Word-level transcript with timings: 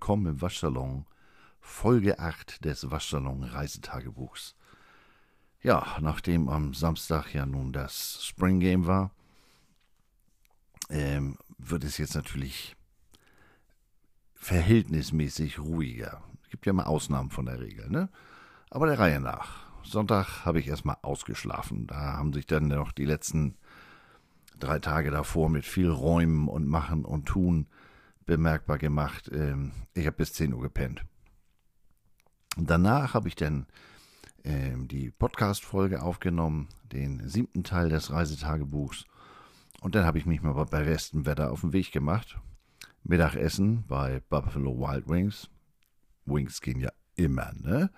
willkommen 0.00 0.26
im 0.28 0.40
Waschsalon. 0.40 1.04
Folge 1.60 2.18
8 2.18 2.64
des 2.64 2.90
Waschsalon 2.90 3.44
Reisetagebuchs. 3.44 4.56
Ja, 5.62 5.98
nachdem 6.00 6.48
am 6.48 6.72
Samstag 6.72 7.34
ja 7.34 7.44
nun 7.44 7.70
das 7.74 8.24
Spring 8.24 8.60
Game 8.60 8.86
war, 8.86 9.10
ähm, 10.88 11.36
wird 11.58 11.84
es 11.84 11.98
jetzt 11.98 12.14
natürlich 12.14 12.76
verhältnismäßig 14.32 15.58
ruhiger. 15.58 16.22
Es 16.44 16.48
gibt 16.48 16.64
ja 16.64 16.72
mal 16.72 16.84
Ausnahmen 16.84 17.28
von 17.28 17.44
der 17.44 17.60
Regel, 17.60 17.90
ne? 17.90 18.08
Aber 18.70 18.86
der 18.86 18.98
Reihe 18.98 19.20
nach. 19.20 19.66
Sonntag 19.82 20.46
habe 20.46 20.60
ich 20.60 20.68
erstmal 20.68 20.96
ausgeschlafen. 21.02 21.86
Da 21.86 22.14
haben 22.14 22.32
sich 22.32 22.46
dann 22.46 22.68
noch 22.68 22.92
die 22.92 23.04
letzten 23.04 23.54
drei 24.58 24.78
Tage 24.78 25.10
davor 25.10 25.50
mit 25.50 25.66
viel 25.66 25.90
Räumen 25.90 26.48
und 26.48 26.66
Machen 26.66 27.04
und 27.04 27.26
Tun 27.26 27.66
bemerkbar 28.26 28.78
gemacht. 28.78 29.30
Ähm, 29.32 29.72
ich 29.94 30.06
habe 30.06 30.16
bis 30.16 30.32
10 30.32 30.52
Uhr 30.54 30.62
gepennt. 30.62 31.04
Danach 32.56 33.14
habe 33.14 33.28
ich 33.28 33.36
dann 33.36 33.66
ähm, 34.44 34.88
die 34.88 35.10
Podcast-Folge 35.10 36.02
aufgenommen, 36.02 36.68
den 36.92 37.28
siebten 37.28 37.64
Teil 37.64 37.88
des 37.88 38.10
Reisetagebuchs. 38.10 39.04
Und 39.80 39.94
dann 39.94 40.04
habe 40.04 40.18
ich 40.18 40.26
mich 40.26 40.42
mal 40.42 40.52
bei 40.52 40.84
bestem 40.84 41.26
Wetter 41.26 41.52
auf 41.52 41.62
den 41.62 41.72
Weg 41.72 41.92
gemacht. 41.92 42.38
Mittagessen 43.02 43.84
bei 43.86 44.20
Buffalo 44.28 44.78
Wild 44.78 45.08
Wings. 45.08 45.48
Wings 46.26 46.60
gehen 46.60 46.80
ja 46.80 46.90
immer, 47.14 47.52
ne? 47.54 47.90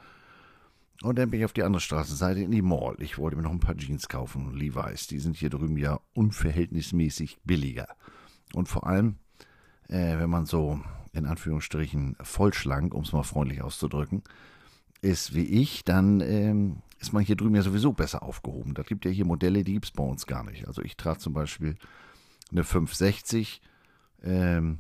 Und 1.03 1.19
dann 1.19 1.31
bin 1.31 1.41
ich 1.41 1.45
auf 1.45 1.53
die 1.53 1.65
andere 1.65 1.81
Straßenseite 1.81 2.41
in 2.41 2.53
die 2.53 2.63
Mall. 2.63 2.95
Ich 3.01 3.19
wollte 3.19 3.37
mir 3.37 3.43
noch 3.43 3.51
ein 3.51 3.59
paar 3.59 3.77
Jeans 3.77 4.09
kaufen, 4.09 4.55
Levi's. 4.55 5.09
Die 5.09 5.19
sind 5.19 5.37
hier 5.37 5.51
drüben 5.51 5.77
ja 5.77 5.99
unverhältnismäßig 6.15 7.39
billiger. 7.43 7.89
Und 8.55 8.69
vor 8.69 8.87
allem, 8.87 9.17
äh, 9.89 10.19
wenn 10.19 10.31
man 10.31 10.47
so 10.47 10.81
in 11.13 11.27
Anführungsstrichen 11.27 12.17
vollschlank, 12.23 12.95
um 12.95 13.03
es 13.03 13.13
mal 13.13 13.23
freundlich 13.23 13.63
auszudrücken, 13.63 14.23
ist 15.03 15.35
wie 15.35 15.45
ich, 15.45 15.85
dann 15.85 16.21
ähm, 16.21 16.83
ist 16.99 17.13
man 17.13 17.25
hier 17.25 17.37
drüben 17.37 17.57
ja 17.57 17.63
sowieso 17.63 17.93
besser 17.93 18.23
aufgehoben. 18.23 18.75
Da 18.75 18.83
gibt 18.83 19.05
ja 19.05 19.11
hier 19.11 19.25
Modelle, 19.25 19.65
die 19.65 19.75
gibt 19.75 19.87
es 19.87 19.91
bei 19.91 20.05
uns 20.05 20.27
gar 20.27 20.45
nicht. 20.45 20.69
Also 20.69 20.83
ich 20.83 20.97
trage 20.97 21.19
zum 21.19 21.35
Beispiel 21.35 21.77
eine 22.51 22.65
560, 22.65 23.61
ähm, 24.23 24.79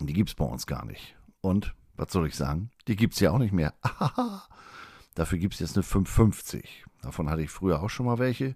die 0.00 0.12
gibt 0.12 0.28
es 0.28 0.34
bei 0.34 0.44
uns 0.44 0.66
gar 0.66 0.84
nicht. 0.84 1.16
Und, 1.40 1.74
was 1.96 2.12
soll 2.12 2.26
ich 2.26 2.36
sagen, 2.36 2.70
die 2.86 2.96
gibt 2.96 3.14
es 3.14 3.20
ja 3.20 3.30
auch 3.30 3.38
nicht 3.38 3.52
mehr. 3.52 3.74
Dafür 5.14 5.38
gibt 5.38 5.54
es 5.54 5.60
jetzt 5.60 5.76
eine 5.76 5.82
550. 5.82 6.84
Davon 7.02 7.28
hatte 7.30 7.42
ich 7.42 7.50
früher 7.50 7.82
auch 7.82 7.90
schon 7.90 8.06
mal 8.06 8.18
welche. 8.18 8.54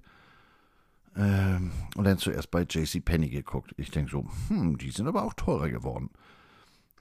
Ähm, 1.16 1.72
und 1.96 2.04
dann 2.04 2.18
zuerst 2.18 2.50
bei 2.50 2.62
JC 2.62 3.04
Penny 3.04 3.28
geguckt. 3.28 3.74
Ich 3.76 3.90
denke 3.90 4.10
so, 4.10 4.26
hm, 4.48 4.78
die 4.78 4.90
sind 4.90 5.06
aber 5.06 5.24
auch 5.24 5.34
teurer 5.34 5.68
geworden. 5.68 6.10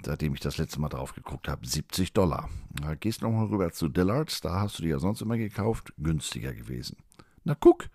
Seitdem 0.03 0.33
ich 0.33 0.39
das 0.39 0.57
letzte 0.57 0.81
Mal 0.81 0.89
drauf 0.89 1.13
geguckt 1.13 1.47
habe, 1.47 1.65
70 1.65 2.13
Dollar. 2.13 2.49
Da 2.81 2.95
gehst 2.95 3.21
nochmal 3.21 3.45
rüber 3.45 3.71
zu 3.71 3.87
Dillards, 3.87 4.41
da 4.41 4.59
hast 4.59 4.79
du 4.79 4.83
die 4.83 4.89
ja 4.89 4.99
sonst 4.99 5.21
immer 5.21 5.37
gekauft, 5.37 5.93
günstiger 5.97 6.53
gewesen. 6.53 6.97
Na 7.43 7.55
guck, 7.55 7.87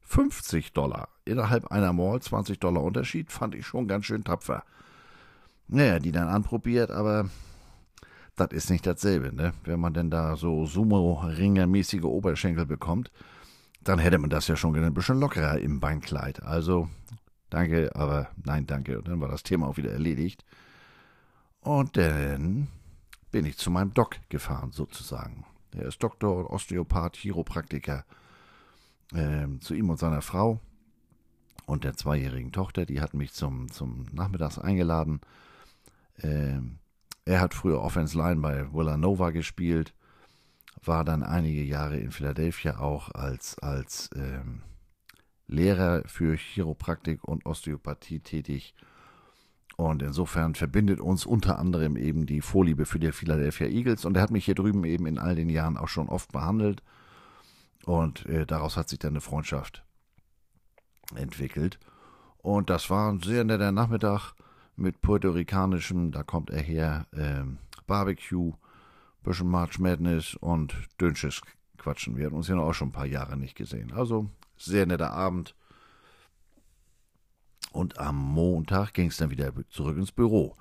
50 0.00 0.72
Dollar. 0.72 1.08
Innerhalb 1.24 1.68
einer 1.68 1.92
Mall 1.92 2.20
20 2.20 2.58
Dollar 2.58 2.82
Unterschied, 2.82 3.30
fand 3.30 3.54
ich 3.54 3.66
schon 3.66 3.86
ganz 3.86 4.06
schön 4.06 4.24
tapfer. 4.24 4.64
Naja, 5.68 6.00
die 6.00 6.12
dann 6.12 6.28
anprobiert, 6.28 6.90
aber 6.90 7.30
das 8.36 8.48
ist 8.50 8.70
nicht 8.70 8.86
dasselbe, 8.86 9.34
ne? 9.34 9.54
Wenn 9.64 9.80
man 9.80 9.94
denn 9.94 10.10
da 10.10 10.36
so 10.36 10.66
Sumo-Ringer-mäßige 10.66 12.04
Oberschenkel 12.04 12.66
bekommt, 12.66 13.10
dann 13.84 13.98
hätte 13.98 14.18
man 14.18 14.30
das 14.30 14.48
ja 14.48 14.56
schon 14.56 14.76
ein 14.76 14.94
bisschen 14.94 15.18
lockerer 15.18 15.58
im 15.58 15.80
Beinkleid. 15.80 16.42
Also, 16.42 16.88
danke, 17.50 17.94
aber 17.94 18.28
nein, 18.44 18.66
danke. 18.66 18.98
Und 18.98 19.08
dann 19.08 19.20
war 19.20 19.28
das 19.28 19.42
Thema 19.42 19.66
auch 19.68 19.76
wieder 19.76 19.92
erledigt. 19.92 20.44
Und 21.60 21.96
dann 21.96 22.68
bin 23.30 23.46
ich 23.46 23.56
zu 23.56 23.70
meinem 23.70 23.94
Doc 23.94 24.16
gefahren, 24.28 24.72
sozusagen. 24.72 25.44
Er 25.74 25.86
ist 25.86 26.02
Doktor, 26.02 26.50
Osteopath, 26.50 27.16
Chiropraktiker. 27.16 28.04
Ähm, 29.14 29.60
zu 29.60 29.74
ihm 29.74 29.90
und 29.90 29.98
seiner 29.98 30.22
Frau 30.22 30.60
und 31.66 31.84
der 31.84 31.94
zweijährigen 31.94 32.52
Tochter, 32.52 32.86
die 32.86 33.00
hatten 33.00 33.18
mich 33.18 33.32
zum, 33.32 33.70
zum 33.70 34.06
Nachmittags 34.12 34.58
eingeladen. 34.58 35.20
Ähm, 36.22 36.78
er 37.24 37.40
hat 37.40 37.54
früher 37.54 37.80
Offense 37.80 38.16
Line 38.16 38.40
bei 38.40 38.72
Villanova 38.72 39.30
gespielt, 39.30 39.94
war 40.84 41.04
dann 41.04 41.22
einige 41.22 41.62
Jahre 41.62 41.96
in 41.98 42.10
Philadelphia 42.10 42.78
auch 42.78 43.10
als, 43.10 43.58
als 43.58 44.10
ähm, 44.16 44.62
Lehrer 45.46 46.02
für 46.06 46.36
Chiropraktik 46.36 47.24
und 47.24 47.46
Osteopathie 47.46 48.20
tätig. 48.20 48.74
Und 49.76 50.02
insofern 50.02 50.54
verbindet 50.54 51.00
uns 51.00 51.24
unter 51.24 51.58
anderem 51.58 51.96
eben 51.96 52.26
die 52.26 52.40
Vorliebe 52.40 52.84
für 52.84 52.98
die 52.98 53.12
Philadelphia 53.12 53.66
Eagles. 53.66 54.04
Und 54.04 54.16
er 54.16 54.22
hat 54.22 54.30
mich 54.30 54.44
hier 54.44 54.54
drüben 54.54 54.84
eben 54.84 55.06
in 55.06 55.18
all 55.18 55.34
den 55.34 55.48
Jahren 55.48 55.76
auch 55.76 55.88
schon 55.88 56.08
oft 56.08 56.32
behandelt. 56.32 56.82
Und 57.84 58.26
äh, 58.26 58.46
daraus 58.46 58.76
hat 58.76 58.88
sich 58.88 58.98
dann 58.98 59.12
eine 59.12 59.20
Freundschaft 59.20 59.84
entwickelt. 61.14 61.78
Und 62.38 62.70
das 62.70 62.90
war 62.90 63.10
ein 63.10 63.20
sehr 63.20 63.44
netter 63.44 63.72
Nachmittag 63.72 64.34
mit 64.76 65.00
puerto-ricanischem, 65.00 66.12
da 66.12 66.22
kommt 66.22 66.50
er 66.50 66.62
her, 66.62 67.06
ähm, 67.12 67.58
Barbecue, 67.86 68.52
bisschen 69.22 69.48
March 69.48 69.78
Madness 69.78 70.34
und 70.34 70.74
Dünnsches 71.00 71.40
quatschen. 71.78 72.16
Wir 72.16 72.26
hatten 72.26 72.36
uns 72.36 72.48
ja 72.48 72.56
auch 72.56 72.72
schon 72.72 72.88
ein 72.88 72.92
paar 72.92 73.06
Jahre 73.06 73.36
nicht 73.36 73.56
gesehen. 73.56 73.92
Also 73.92 74.30
sehr 74.56 74.86
netter 74.86 75.12
Abend. 75.12 75.54
Und 77.72 77.98
am 77.98 78.16
Montag 78.16 78.92
ging 78.92 79.08
es 79.08 79.16
dann 79.16 79.30
wieder 79.30 79.52
zurück 79.70 79.96
ins 79.96 80.12
Büro. 80.12 80.56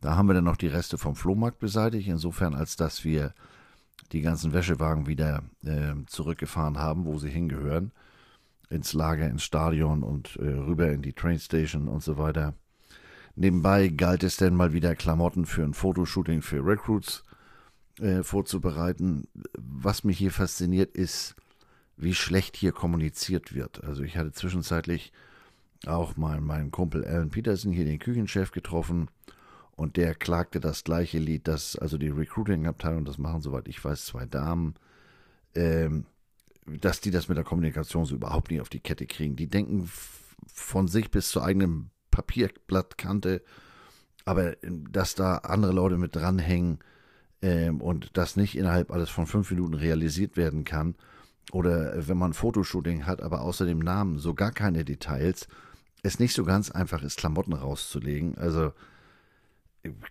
Da 0.00 0.16
haben 0.16 0.28
wir 0.28 0.34
dann 0.34 0.44
noch 0.44 0.56
die 0.56 0.66
Reste 0.66 0.98
vom 0.98 1.16
Flohmarkt 1.16 1.58
beseitigt, 1.58 2.08
insofern 2.08 2.54
als 2.54 2.76
dass 2.76 3.04
wir 3.04 3.34
die 4.12 4.20
ganzen 4.20 4.52
Wäschewagen 4.52 5.06
wieder 5.06 5.42
äh, 5.64 5.94
zurückgefahren 6.06 6.78
haben, 6.78 7.06
wo 7.06 7.18
sie 7.18 7.30
hingehören. 7.30 7.92
Ins 8.68 8.92
Lager, 8.92 9.28
ins 9.28 9.44
Stadion 9.44 10.02
und 10.02 10.36
äh, 10.36 10.48
rüber 10.48 10.90
in 10.90 11.02
die 11.02 11.12
Trainstation 11.12 11.88
und 11.88 12.02
so 12.02 12.18
weiter. 12.18 12.54
Nebenbei 13.36 13.88
galt 13.88 14.24
es 14.24 14.36
dann 14.36 14.56
mal 14.56 14.72
wieder 14.72 14.94
Klamotten 14.96 15.46
für 15.46 15.62
ein 15.62 15.74
Fotoshooting 15.74 16.42
für 16.42 16.64
Recruits 16.64 17.22
äh, 18.00 18.22
vorzubereiten. 18.22 19.28
Was 19.54 20.04
mich 20.04 20.18
hier 20.18 20.32
fasziniert 20.32 20.94
ist, 20.96 21.34
wie 21.96 22.14
schlecht 22.14 22.56
hier 22.56 22.72
kommuniziert 22.72 23.54
wird. 23.54 23.82
Also 23.84 24.02
ich 24.02 24.16
hatte 24.16 24.32
zwischenzeitlich 24.32 25.12
auch 25.86 26.16
mal 26.16 26.40
meinen 26.40 26.70
Kumpel 26.70 27.04
Alan 27.04 27.30
Peterson, 27.30 27.72
hier 27.72 27.84
den 27.84 27.98
Küchenchef, 27.98 28.50
getroffen 28.50 29.08
und 29.76 29.96
der 29.96 30.14
klagte 30.14 30.60
das 30.60 30.84
gleiche 30.84 31.18
Lied, 31.18 31.48
dass 31.48 31.76
also 31.76 31.98
die 31.98 32.08
Recruiting-Abteilung, 32.08 33.04
das 33.04 33.18
machen 33.18 33.42
soweit 33.42 33.68
ich 33.68 33.84
weiß 33.84 34.06
zwei 34.06 34.24
Damen, 34.24 34.74
ähm, 35.54 36.06
dass 36.66 37.00
die 37.00 37.10
das 37.10 37.28
mit 37.28 37.36
der 37.36 37.44
Kommunikation 37.44 38.06
so 38.06 38.14
überhaupt 38.14 38.50
nicht 38.50 38.60
auf 38.60 38.68
die 38.68 38.80
Kette 38.80 39.06
kriegen. 39.06 39.36
Die 39.36 39.48
denken 39.48 39.88
von 40.46 40.88
sich 40.88 41.10
bis 41.10 41.28
zur 41.30 41.44
eigenen 41.44 41.90
Papierblattkante, 42.10 43.42
aber 44.24 44.62
ähm, 44.64 44.90
dass 44.90 45.14
da 45.14 45.36
andere 45.36 45.72
Leute 45.72 45.98
mit 45.98 46.16
dranhängen 46.16 46.78
ähm, 47.46 47.80
und 47.80 48.16
das 48.16 48.36
nicht 48.36 48.56
innerhalb 48.56 48.90
alles 48.90 49.08
von 49.08 49.26
fünf 49.26 49.50
Minuten 49.50 49.74
realisiert 49.74 50.36
werden 50.36 50.64
kann, 50.64 50.96
oder 51.52 52.08
wenn 52.08 52.18
man 52.18 52.32
Fotoshooting 52.32 53.06
hat, 53.06 53.22
aber 53.22 53.42
außer 53.42 53.66
dem 53.66 53.78
Namen 53.78 54.18
so 54.18 54.34
gar 54.34 54.50
keine 54.50 54.84
Details, 54.84 55.46
es 56.02 56.18
nicht 56.18 56.34
so 56.34 56.44
ganz 56.44 56.72
einfach 56.72 57.04
ist, 57.04 57.18
Klamotten 57.18 57.52
rauszulegen. 57.52 58.36
Also 58.36 58.72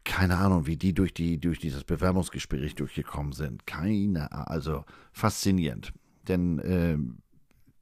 keine 0.06 0.38
Ahnung, 0.38 0.66
wie 0.66 0.78
die 0.78 0.94
durch 0.94 1.14
die 1.14 1.38
durch 1.38 1.60
dieses 1.60 1.84
Bewerbungsgespräch 1.84 2.76
durchgekommen 2.76 3.34
sind. 3.34 3.68
Keine, 3.68 4.32
also 4.48 4.86
faszinierend. 5.12 5.92
Denn 6.30 6.60
äh, 6.60 6.98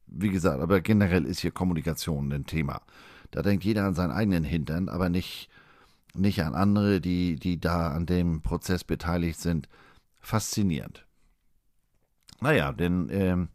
wie 0.08 0.30
gesagt, 0.30 0.60
aber 0.60 0.80
generell 0.80 1.24
ist 1.24 1.40
hier 1.40 1.52
Kommunikation 1.52 2.32
ein 2.32 2.46
Thema. 2.46 2.82
Da 3.30 3.42
denkt 3.42 3.64
jeder 3.64 3.84
an 3.84 3.94
seinen 3.94 4.10
eigenen 4.10 4.42
Hintern, 4.42 4.88
aber 4.88 5.08
nicht, 5.08 5.48
nicht 6.14 6.42
an 6.42 6.54
andere, 6.54 7.00
die, 7.00 7.36
die 7.36 7.60
da 7.60 7.88
an 7.88 8.06
dem 8.06 8.42
Prozess 8.42 8.84
beteiligt 8.84 9.38
sind. 9.38 9.68
Faszinierend. 10.20 11.06
Naja, 12.40 12.72
denn 12.72 13.08
ähm, 13.10 13.48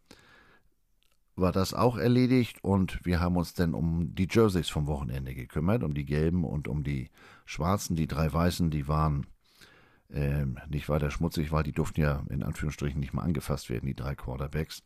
war 1.35 1.51
das 1.51 1.73
auch 1.73 1.97
erledigt 1.97 2.63
und 2.63 3.03
wir 3.05 3.19
haben 3.19 3.37
uns 3.37 3.53
dann 3.53 3.73
um 3.73 4.13
die 4.13 4.27
Jerseys 4.29 4.69
vom 4.69 4.87
Wochenende 4.87 5.33
gekümmert, 5.33 5.83
um 5.83 5.93
die 5.93 6.05
gelben 6.05 6.43
und 6.43 6.67
um 6.67 6.83
die 6.83 7.09
schwarzen. 7.45 7.95
Die 7.95 8.07
drei 8.07 8.31
weißen, 8.31 8.69
die 8.69 8.87
waren 8.87 9.25
ähm, 10.11 10.57
nicht 10.69 10.89
weiter 10.89 11.11
schmutzig, 11.11 11.51
weil 11.51 11.63
die 11.63 11.71
durften 11.71 12.01
ja 12.01 12.23
in 12.29 12.43
Anführungsstrichen 12.43 12.99
nicht 12.99 13.13
mal 13.13 13.23
angefasst 13.23 13.69
werden, 13.69 13.87
die 13.87 13.95
drei 13.95 14.15
Quarterbacks. 14.15 14.83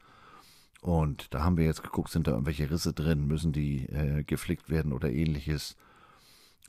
Und 0.81 1.33
da 1.33 1.43
haben 1.43 1.57
wir 1.57 1.65
jetzt 1.65 1.81
geguckt, 1.83 2.11
sind 2.11 2.27
da 2.27 2.31
irgendwelche 2.31 2.69
Risse 2.69 2.93
drin, 2.93 3.25
müssen 3.25 3.53
die 3.53 3.85
äh, 3.85 4.23
geflickt 4.23 4.69
werden 4.69 4.91
oder 4.91 5.09
ähnliches. 5.09 5.77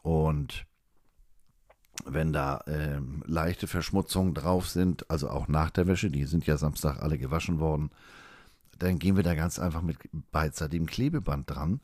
Und 0.02 0.66
wenn 2.05 2.32
da 2.32 2.62
ähm, 2.67 3.23
leichte 3.26 3.67
Verschmutzungen 3.67 4.35
drauf 4.35 4.69
sind, 4.69 5.11
also 5.11 5.31
auch 5.31 5.49
nach 5.49 5.70
der 5.70 5.87
Wäsche, 5.87 6.11
die 6.11 6.25
sind 6.25 6.46
ja 6.46 6.56
Samstag 6.56 7.00
alle 7.00 7.19
gewaschen 7.19 7.61
worden, 7.61 7.91
dann 8.79 8.99
gehen 8.99 9.17
wir 9.17 9.23
da 9.23 9.35
ganz 9.35 9.58
einfach 9.58 9.82
mit 9.82 9.99
beidseitigem 10.32 10.87
Klebeband 10.87 11.49
dran 11.49 11.81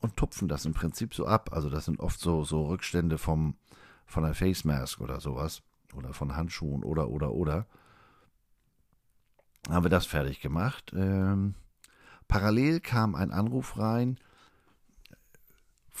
und 0.00 0.16
tupfen 0.16 0.48
das 0.48 0.64
im 0.64 0.74
Prinzip 0.74 1.14
so 1.14 1.26
ab. 1.26 1.50
Also 1.52 1.70
das 1.70 1.84
sind 1.84 2.00
oft 2.00 2.20
so, 2.20 2.44
so 2.44 2.66
Rückstände 2.66 3.18
vom, 3.18 3.54
von 4.06 4.24
einer 4.24 4.34
Face 4.34 4.64
Mask 4.64 5.00
oder 5.00 5.20
sowas. 5.20 5.62
Oder 5.94 6.12
von 6.12 6.34
Handschuhen 6.34 6.82
oder, 6.82 7.08
oder, 7.08 7.32
oder. 7.32 7.66
Haben 9.68 9.84
wir 9.84 9.90
das 9.90 10.06
fertig 10.06 10.40
gemacht. 10.40 10.92
Ähm, 10.96 11.54
parallel 12.28 12.80
kam 12.80 13.14
ein 13.14 13.30
Anruf 13.30 13.78
rein, 13.78 14.18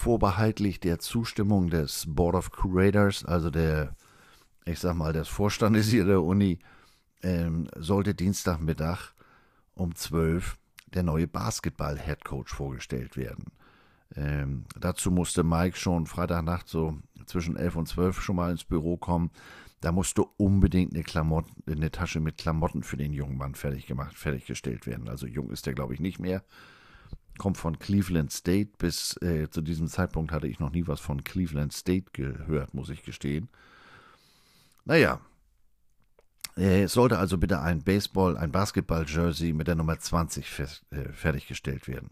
vorbehaltlich 0.02 0.80
der 0.80 0.98
Zustimmung 0.98 1.70
des 1.70 2.06
Board 2.08 2.34
of 2.34 2.50
Curators, 2.50 3.24
also 3.24 3.50
der, 3.50 3.94
ich 4.64 4.80
sag 4.80 4.96
mal, 4.96 5.12
des 5.12 5.28
Vorstandes 5.28 5.90
hier 5.90 6.04
der 6.04 6.22
Uni, 6.22 6.58
ähm, 7.22 7.68
sollte 7.76 8.12
Dienstagmittag 8.12 9.12
um 9.74 9.94
12 9.94 10.58
der 10.92 11.04
neue 11.04 11.28
Basketball-Headcoach 11.28 12.48
vorgestellt 12.48 13.16
werden. 13.16 13.44
Ähm, 14.16 14.64
dazu 14.76 15.12
musste 15.12 15.44
Mike 15.44 15.76
schon 15.76 16.06
Freitagnacht 16.06 16.68
so 16.68 16.98
zwischen 17.26 17.56
11 17.56 17.76
und 17.76 17.86
12 17.86 18.20
schon 18.20 18.34
mal 18.34 18.50
ins 18.50 18.64
Büro 18.64 18.96
kommen. 18.96 19.30
Da 19.82 19.92
musste 19.92 20.24
unbedingt 20.36 20.94
eine, 20.94 21.04
Klamotten, 21.04 21.62
eine 21.70 21.92
Tasche 21.92 22.18
mit 22.18 22.38
Klamotten 22.38 22.82
für 22.82 22.96
den 22.96 23.12
jungen 23.12 23.38
Mann 23.38 23.54
fertig 23.54 23.86
gemacht, 23.86 24.18
fertiggestellt 24.18 24.84
werden. 24.88 25.08
Also 25.08 25.28
jung 25.28 25.50
ist 25.50 25.66
der, 25.66 25.74
glaube 25.74 25.94
ich, 25.94 26.00
nicht 26.00 26.18
mehr. 26.18 26.42
Kommt 27.42 27.58
von 27.58 27.80
Cleveland 27.80 28.30
State. 28.30 28.70
Bis 28.78 29.20
äh, 29.20 29.50
zu 29.50 29.62
diesem 29.62 29.88
Zeitpunkt 29.88 30.30
hatte 30.30 30.46
ich 30.46 30.60
noch 30.60 30.70
nie 30.70 30.86
was 30.86 31.00
von 31.00 31.24
Cleveland 31.24 31.72
State 31.72 32.12
gehört, 32.12 32.72
muss 32.72 32.88
ich 32.88 33.02
gestehen. 33.02 33.48
Naja, 34.84 35.20
äh, 36.56 36.84
es 36.84 36.92
sollte 36.92 37.18
also 37.18 37.38
bitte 37.38 37.60
ein 37.60 37.82
Baseball, 37.82 38.36
ein 38.36 38.52
Basketball-Jersey 38.52 39.54
mit 39.54 39.66
der 39.66 39.74
Nummer 39.74 39.98
20 39.98 40.60
äh, 40.60 41.12
fertiggestellt 41.12 41.88
werden. 41.88 42.10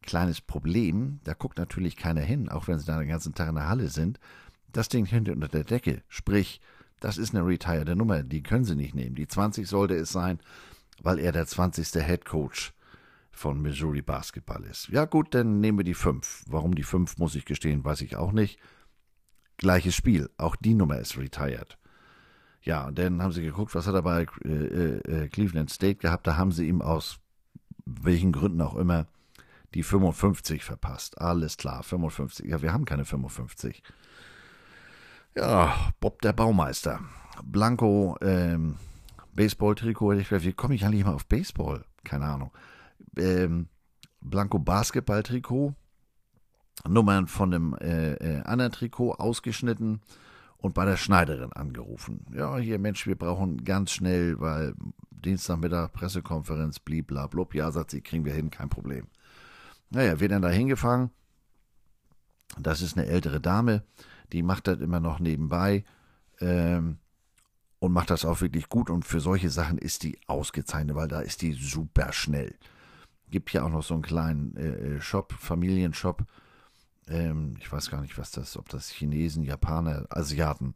Kleines 0.00 0.40
Problem, 0.40 1.18
da 1.24 1.34
guckt 1.34 1.58
natürlich 1.58 1.96
keiner 1.96 2.20
hin, 2.20 2.50
auch 2.50 2.68
wenn 2.68 2.78
sie 2.78 2.86
da 2.86 3.00
den 3.00 3.08
ganzen 3.08 3.34
Tag 3.34 3.48
in 3.48 3.56
der 3.56 3.68
Halle 3.68 3.88
sind. 3.88 4.20
Das 4.70 4.90
Ding 4.90 5.06
hängt 5.06 5.28
unter 5.28 5.48
der 5.48 5.64
Decke, 5.64 6.04
sprich, 6.06 6.60
das 7.00 7.18
ist 7.18 7.34
eine 7.34 7.44
retired 7.44 7.96
Nummer, 7.96 8.22
die 8.22 8.44
können 8.44 8.64
sie 8.64 8.76
nicht 8.76 8.94
nehmen. 8.94 9.16
Die 9.16 9.26
20 9.26 9.66
sollte 9.66 9.96
es 9.96 10.12
sein, 10.12 10.38
weil 11.02 11.18
er 11.18 11.32
der 11.32 11.46
20. 11.46 11.94
Head 11.94 12.24
Coach 12.24 12.72
von 13.32 13.60
Missouri 13.60 14.02
Basketball 14.02 14.62
ist. 14.64 14.88
Ja 14.88 15.06
gut, 15.06 15.34
dann 15.34 15.60
nehmen 15.60 15.78
wir 15.78 15.84
die 15.84 15.94
5. 15.94 16.44
Warum 16.48 16.74
die 16.74 16.82
5, 16.82 17.18
muss 17.18 17.34
ich 17.34 17.44
gestehen, 17.44 17.84
weiß 17.84 18.02
ich 18.02 18.16
auch 18.16 18.32
nicht. 18.32 18.60
Gleiches 19.56 19.94
Spiel, 19.94 20.30
auch 20.36 20.56
die 20.56 20.74
Nummer 20.74 20.98
ist 20.98 21.16
retired. 21.16 21.78
Ja, 22.62 22.86
und 22.86 22.98
dann 22.98 23.22
haben 23.22 23.32
sie 23.32 23.42
geguckt, 23.42 23.74
was 23.74 23.86
hat 23.86 23.94
er 23.94 24.02
bei 24.02 24.26
äh, 24.44 24.48
äh, 24.48 25.28
Cleveland 25.28 25.70
State 25.70 25.96
gehabt. 25.96 26.26
Da 26.26 26.36
haben 26.36 26.52
sie 26.52 26.68
ihm 26.68 26.80
aus 26.80 27.18
welchen 27.84 28.32
Gründen 28.32 28.60
auch 28.60 28.76
immer 28.76 29.06
die 29.74 29.82
55 29.82 30.62
verpasst. 30.62 31.20
Alles 31.20 31.56
klar, 31.56 31.82
55. 31.82 32.46
Ja, 32.46 32.62
wir 32.62 32.72
haben 32.72 32.84
keine 32.84 33.04
55. 33.04 33.82
Ja, 35.36 35.92
Bob 35.98 36.20
der 36.22 36.32
Baumeister. 36.32 37.00
Blanco, 37.42 38.16
ähm, 38.20 38.76
Baseball-Trikot. 39.34 40.18
Wie 40.18 40.52
komme 40.52 40.74
ich 40.74 40.84
eigentlich 40.84 41.04
mal 41.04 41.14
auf 41.14 41.26
Baseball? 41.26 41.84
Keine 42.04 42.26
Ahnung. 42.26 42.52
Ähm, 43.16 43.68
Blanco 44.20 44.58
Basketball-Trikot. 44.58 45.74
Nummern 46.88 47.26
von 47.26 47.50
dem 47.50 47.74
äh, 47.74 48.14
äh, 48.14 48.42
anderen 48.42 48.72
Trikot 48.72 49.12
ausgeschnitten 49.14 50.00
und 50.56 50.74
bei 50.74 50.84
der 50.84 50.96
Schneiderin 50.96 51.52
angerufen. 51.52 52.24
Ja, 52.32 52.56
hier 52.56 52.78
Mensch, 52.78 53.06
wir 53.06 53.16
brauchen 53.16 53.64
ganz 53.64 53.92
schnell, 53.92 54.40
weil 54.40 54.74
Dienstagmittag 55.10 55.92
Pressekonferenz, 55.92 56.78
bliblablub. 56.80 57.54
Ja, 57.54 57.70
sagt 57.70 57.90
sie, 57.90 58.00
kriegen 58.00 58.24
wir 58.24 58.32
hin, 58.32 58.50
kein 58.50 58.68
Problem. 58.68 59.06
Naja, 59.90 60.20
wir 60.20 60.28
dann 60.28 60.42
da 60.42 60.48
hingefangen. 60.48 61.10
Das 62.58 62.82
ist 62.82 62.96
eine 62.96 63.06
ältere 63.06 63.40
Dame, 63.40 63.82
die 64.32 64.42
macht 64.42 64.66
das 64.66 64.80
immer 64.80 65.00
noch 65.00 65.20
nebenbei 65.20 65.84
ähm, 66.40 66.98
und 67.78 67.92
macht 67.92 68.10
das 68.10 68.24
auch 68.24 68.40
wirklich 68.40 68.68
gut. 68.68 68.90
Und 68.90 69.04
für 69.06 69.20
solche 69.20 69.50
Sachen 69.50 69.78
ist 69.78 70.02
die 70.02 70.18
ausgezeichnet, 70.26 70.96
weil 70.96 71.08
da 71.08 71.20
ist 71.20 71.42
die 71.42 71.52
super 71.54 72.12
schnell. 72.12 72.54
Gibt 73.32 73.52
ja 73.52 73.64
auch 73.64 73.70
noch 73.70 73.82
so 73.82 73.94
einen 73.94 74.04
kleinen 74.04 74.56
äh, 74.56 74.68
äh 74.96 75.00
Shop, 75.00 75.32
Familienshop, 75.32 76.24
ähm, 77.08 77.56
ich 77.58 77.70
weiß 77.70 77.90
gar 77.90 78.00
nicht, 78.00 78.18
was 78.18 78.30
das, 78.30 78.56
ob 78.56 78.68
das 78.68 78.88
Chinesen, 78.88 79.42
Japaner, 79.42 80.06
Asiaten, 80.10 80.74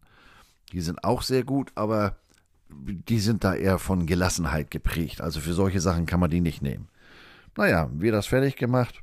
die 0.73 0.81
sind 0.81 1.05
auch 1.05 1.23
sehr 1.23 1.45
gut, 1.45 1.71
aber 1.75 2.17
die 2.69 3.21
sind 3.21 3.45
da 3.45 3.55
eher 3.55 3.79
von 3.79 4.07
Gelassenheit 4.07 4.71
geprägt. 4.71 5.21
Also 5.21 5.41
für 5.41 5.53
solche 5.53 5.81
Sachen 5.81 6.07
kann 6.07 6.19
man 6.19 6.31
die 6.31 6.41
nicht 6.41 6.63
nehmen. 6.63 6.89
Naja, 7.57 7.89
wir 7.93 8.11
das 8.11 8.27
fertig 8.27 8.57
gemacht. 8.57 9.03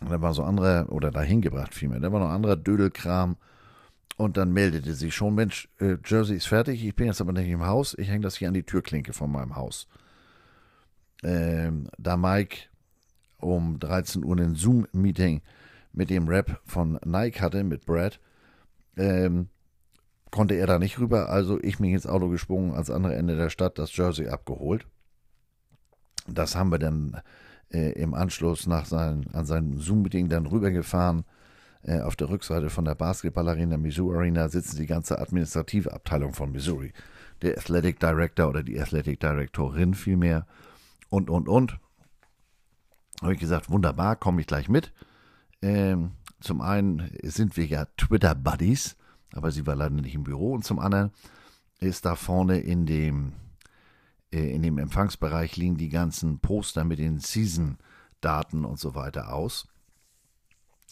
Da 0.00 0.20
war 0.20 0.32
so 0.32 0.42
anderer, 0.42 0.90
oder 0.90 1.10
dahin 1.10 1.42
gebracht 1.42 1.74
vielmehr, 1.74 2.00
da 2.00 2.10
war 2.10 2.20
noch 2.20 2.30
anderer 2.30 2.56
Dödelkram. 2.56 3.36
Und 4.16 4.36
dann 4.36 4.52
meldete 4.52 4.94
sich 4.94 5.14
schon, 5.14 5.34
Mensch, 5.34 5.68
äh, 5.80 5.96
Jersey 6.04 6.36
ist 6.36 6.46
fertig, 6.46 6.84
ich 6.84 6.94
bin 6.94 7.06
jetzt 7.06 7.20
aber 7.20 7.32
nicht 7.32 7.48
im 7.48 7.66
Haus, 7.66 7.94
ich 7.98 8.08
hänge 8.08 8.20
das 8.20 8.36
hier 8.36 8.46
an 8.46 8.54
die 8.54 8.62
Türklinke 8.62 9.12
von 9.12 9.30
meinem 9.30 9.56
Haus. 9.56 9.88
Ähm, 11.22 11.88
da 11.98 12.16
Mike 12.16 12.68
um 13.38 13.78
13 13.78 14.24
Uhr 14.24 14.36
ein 14.38 14.54
Zoom-Meeting 14.54 15.42
mit 15.92 16.10
dem 16.10 16.28
Rap 16.28 16.60
von 16.64 16.98
Nike 17.04 17.40
hatte, 17.40 17.62
mit 17.62 17.86
Brad, 17.86 18.20
ähm, 18.96 19.48
konnte 20.30 20.54
er 20.54 20.66
da 20.66 20.78
nicht 20.78 20.98
rüber. 20.98 21.28
Also 21.28 21.62
ich 21.62 21.78
mich 21.78 21.92
ins 21.92 22.06
Auto 22.06 22.28
gesprungen, 22.28 22.72
ans 22.72 22.90
andere 22.90 23.14
Ende 23.14 23.36
der 23.36 23.50
Stadt 23.50 23.78
das 23.78 23.96
Jersey 23.96 24.28
abgeholt. 24.28 24.86
Das 26.26 26.56
haben 26.56 26.70
wir 26.70 26.78
dann 26.78 27.20
äh, 27.72 27.92
im 27.92 28.14
Anschluss 28.14 28.66
nach 28.66 28.86
seinen, 28.86 29.32
an 29.34 29.44
seinem 29.44 29.78
Zoom-Meeting 29.78 30.28
dann 30.28 30.46
rübergefahren. 30.46 31.24
Äh, 31.82 32.00
auf 32.00 32.16
der 32.16 32.30
Rückseite 32.30 32.70
von 32.70 32.86
der 32.86 32.94
Basketballarena 32.94 33.76
Missouri 33.76 34.16
Arena 34.16 34.48
sitzt 34.48 34.78
die 34.78 34.86
ganze 34.86 35.18
administrative 35.18 35.92
Abteilung 35.92 36.32
von 36.32 36.50
Missouri. 36.50 36.92
Der 37.42 37.58
Athletic 37.58 38.00
Director 38.00 38.48
oder 38.48 38.62
die 38.62 38.80
Athletic 38.80 39.20
Directorin 39.20 39.92
vielmehr. 39.92 40.46
Und, 41.14 41.30
und, 41.30 41.48
und. 41.48 41.78
Habe 43.22 43.34
ich 43.34 43.38
gesagt, 43.38 43.70
wunderbar, 43.70 44.16
komme 44.16 44.40
ich 44.40 44.48
gleich 44.48 44.68
mit. 44.68 44.92
Ähm, 45.62 46.10
zum 46.40 46.60
einen 46.60 47.08
sind 47.22 47.56
wir 47.56 47.66
ja 47.66 47.84
Twitter-Buddies, 47.96 48.96
aber 49.32 49.52
sie 49.52 49.64
war 49.64 49.76
leider 49.76 49.94
nicht 49.94 50.16
im 50.16 50.24
Büro. 50.24 50.54
Und 50.54 50.64
zum 50.64 50.80
anderen 50.80 51.12
ist 51.78 52.04
da 52.04 52.16
vorne 52.16 52.58
in 52.58 52.84
dem, 52.84 53.34
äh, 54.32 54.52
in 54.56 54.62
dem 54.62 54.76
Empfangsbereich 54.76 55.56
liegen 55.56 55.76
die 55.76 55.88
ganzen 55.88 56.40
Poster 56.40 56.82
mit 56.82 56.98
den 56.98 57.20
Season-Daten 57.20 58.64
und 58.64 58.80
so 58.80 58.96
weiter 58.96 59.32
aus. 59.32 59.68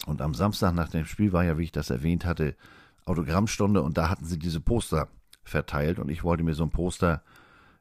Und 0.05 0.21
am 0.21 0.33
Samstag 0.33 0.73
nach 0.73 0.87
dem 0.87 1.03
Spiel 1.03 1.33
war 1.33 1.43
ja, 1.43 1.57
wie 1.57 1.65
ich 1.65 1.73
das 1.73 1.89
erwähnt 1.89 2.23
hatte, 2.23 2.55
Autogrammstunde 3.03 3.81
und 3.81 3.97
da 3.97 4.09
hatten 4.09 4.23
sie 4.23 4.39
diese 4.39 4.61
Poster 4.61 5.09
verteilt 5.43 5.99
und 5.99 6.07
ich 6.07 6.23
wollte 6.23 6.43
mir 6.43 6.53
so 6.53 6.63
ein 6.63 6.69
Poster 6.69 7.23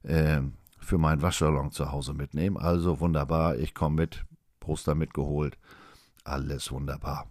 äh, 0.03 0.41
für 0.83 0.99
meinen 0.99 1.23
Waschsalon 1.23 1.71
zu 1.71 1.93
Hause 1.93 2.13
mitnehmen. 2.13 2.57
Also 2.57 3.01
wunderbar, 3.01 3.57
ich 3.57 3.75
komme 3.75 3.97
mit, 3.97 4.25
Poster 4.61 4.95
mitgeholt 4.95 5.57
alles 6.25 6.71
wunderbar. 6.71 7.29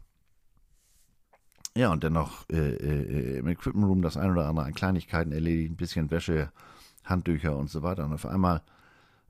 Ja, 1.76 1.92
und 1.92 2.04
dennoch 2.04 2.50
äh, 2.50 2.76
äh, 2.76 3.38
im 3.40 3.48
Equipment 3.48 3.88
Room 3.88 4.02
das 4.02 4.18
ein 4.18 4.32
oder 4.32 4.48
andere 4.48 4.66
an 4.66 4.74
Kleinigkeiten 4.74 5.32
erledigt, 5.32 5.72
ein 5.72 5.78
bisschen 5.78 6.12
Wäsche, 6.12 6.52
Handtücher 7.06 7.56
und 7.56 7.70
so 7.70 7.82
weiter. 7.82 8.04
Und 8.04 8.14
auf 8.14 8.26
einmal, 8.26 8.62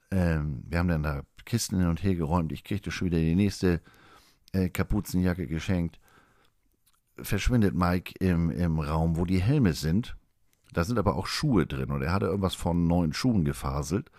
ähm, 0.09 0.63
wir 0.67 0.79
haben 0.79 0.87
dann 0.87 1.03
da 1.03 1.21
Kisten 1.45 1.77
hin 1.77 1.87
und 1.87 2.03
her 2.03 2.15
geräumt. 2.15 2.51
Ich 2.51 2.63
kriegte 2.63 2.89
schon 2.89 3.07
wieder 3.07 3.19
die 3.19 3.35
nächste 3.35 3.81
äh, 4.53 4.69
Kapuzenjacke 4.69 5.45
geschenkt. 5.45 5.99
Verschwindet 7.17 7.75
Mike 7.75 8.15
im, 8.19 8.49
im 8.49 8.79
Raum, 8.79 9.17
wo 9.17 9.25
die 9.25 9.41
Helme 9.41 9.73
sind. 9.73 10.15
Da 10.71 10.83
sind 10.83 10.97
aber 10.97 11.15
auch 11.15 11.27
Schuhe 11.27 11.65
drin 11.65 11.91
und 11.91 12.01
er 12.01 12.13
hatte 12.13 12.27
irgendwas 12.27 12.55
von 12.55 12.87
neuen 12.87 13.13
Schuhen 13.13 13.43
gefaselt 13.43 14.09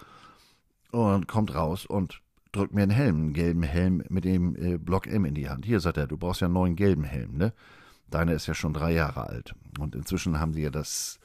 und 0.90 1.26
kommt 1.26 1.54
raus 1.54 1.86
und 1.86 2.20
drückt 2.52 2.74
mir 2.74 2.82
einen 2.82 2.90
Helm, 2.90 3.16
einen 3.16 3.32
gelben 3.32 3.62
Helm 3.62 4.04
mit 4.08 4.24
dem 4.24 4.54
äh, 4.56 4.76
Block 4.76 5.06
M 5.06 5.24
in 5.24 5.34
die 5.34 5.48
Hand. 5.48 5.64
Hier, 5.64 5.80
sagt 5.80 5.96
er, 5.96 6.06
du 6.06 6.18
brauchst 6.18 6.42
ja 6.42 6.46
einen 6.46 6.54
neuen 6.54 6.76
gelben 6.76 7.04
Helm, 7.04 7.36
ne? 7.36 7.52
Deiner 8.10 8.34
ist 8.34 8.46
ja 8.46 8.52
schon 8.52 8.74
drei 8.74 8.92
Jahre 8.92 9.26
alt. 9.26 9.54
Und 9.78 9.94
inzwischen 9.94 10.38
haben 10.38 10.52
sie 10.52 10.60
ja 10.60 10.70
das 10.70 11.18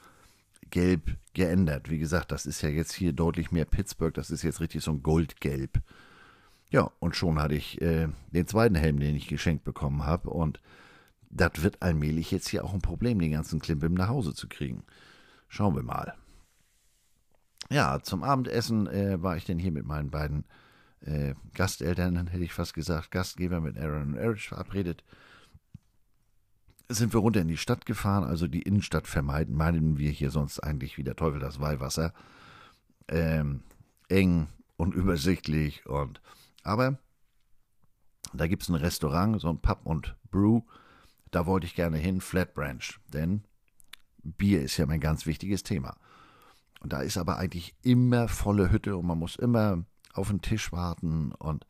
Gelb 0.70 1.18
geändert. 1.34 1.90
Wie 1.90 1.98
gesagt, 1.98 2.32
das 2.32 2.46
ist 2.46 2.62
ja 2.62 2.70
jetzt 2.70 2.92
hier 2.92 3.12
deutlich 3.12 3.52
mehr 3.52 3.66
Pittsburgh. 3.66 4.14
Das 4.14 4.30
ist 4.30 4.42
jetzt 4.42 4.60
richtig 4.60 4.82
so 4.82 4.92
ein 4.92 5.02
Goldgelb. 5.02 5.82
Ja, 6.70 6.90
und 6.98 7.14
schon 7.14 7.38
hatte 7.38 7.54
ich 7.54 7.80
äh, 7.82 8.08
den 8.32 8.46
zweiten 8.46 8.74
Helm, 8.74 8.98
den 9.00 9.16
ich 9.16 9.28
geschenkt 9.28 9.64
bekommen 9.64 10.06
habe. 10.06 10.30
Und 10.30 10.60
das 11.28 11.62
wird 11.62 11.82
allmählich 11.82 12.30
jetzt 12.30 12.48
hier 12.48 12.64
auch 12.64 12.72
ein 12.72 12.80
Problem, 12.80 13.20
den 13.20 13.32
ganzen 13.32 13.60
Klimbim 13.60 13.92
nach 13.92 14.08
Hause 14.08 14.34
zu 14.34 14.48
kriegen. 14.48 14.82
Schauen 15.48 15.74
wir 15.74 15.82
mal. 15.82 16.14
Ja, 17.70 18.00
zum 18.02 18.22
Abendessen 18.22 18.86
äh, 18.86 19.22
war 19.22 19.36
ich 19.36 19.44
denn 19.44 19.58
hier 19.58 19.72
mit 19.72 19.84
meinen 19.84 20.10
beiden 20.10 20.44
äh, 21.00 21.34
Gasteltern, 21.54 22.26
hätte 22.28 22.44
ich 22.44 22.52
fast 22.52 22.74
gesagt, 22.74 23.10
Gastgeber 23.10 23.60
mit 23.60 23.78
Aaron 23.78 24.14
und 24.14 24.16
Erich 24.16 24.48
verabredet. 24.48 25.04
Sind 26.88 27.12
wir 27.12 27.20
runter 27.20 27.42
in 27.42 27.48
die 27.48 27.58
Stadt 27.58 27.84
gefahren, 27.84 28.24
also 28.24 28.46
die 28.46 28.62
Innenstadt 28.62 29.06
vermeiden, 29.06 29.54
meinen 29.54 29.98
wir 29.98 30.10
hier 30.10 30.30
sonst 30.30 30.60
eigentlich 30.60 30.96
wie 30.96 31.04
der 31.04 31.16
Teufel 31.16 31.38
das 31.38 31.60
Weihwasser. 31.60 32.14
Ähm, 33.08 33.62
eng 34.08 34.48
und 34.76 34.94
übersichtlich 34.94 35.86
und 35.86 36.20
aber 36.62 36.98
da 38.32 38.46
gibt 38.46 38.62
es 38.62 38.68
ein 38.68 38.74
Restaurant, 38.74 39.40
so 39.40 39.48
ein 39.48 39.60
Pub 39.60 39.80
und 39.84 40.16
Brew, 40.30 40.62
da 41.30 41.46
wollte 41.46 41.66
ich 41.66 41.74
gerne 41.74 41.98
hin, 41.98 42.20
Flat 42.20 42.54
Branch, 42.54 43.00
denn 43.08 43.44
Bier 44.22 44.62
ist 44.62 44.76
ja 44.76 44.86
mein 44.86 45.00
ganz 45.00 45.26
wichtiges 45.26 45.62
Thema. 45.62 45.96
Und 46.80 46.92
da 46.92 47.00
ist 47.00 47.18
aber 47.18 47.38
eigentlich 47.38 47.74
immer 47.82 48.28
volle 48.28 48.70
Hütte 48.70 48.96
und 48.96 49.06
man 49.06 49.18
muss 49.18 49.36
immer 49.36 49.84
auf 50.12 50.28
den 50.28 50.42
Tisch 50.42 50.72
warten 50.72 51.32
und 51.32 51.66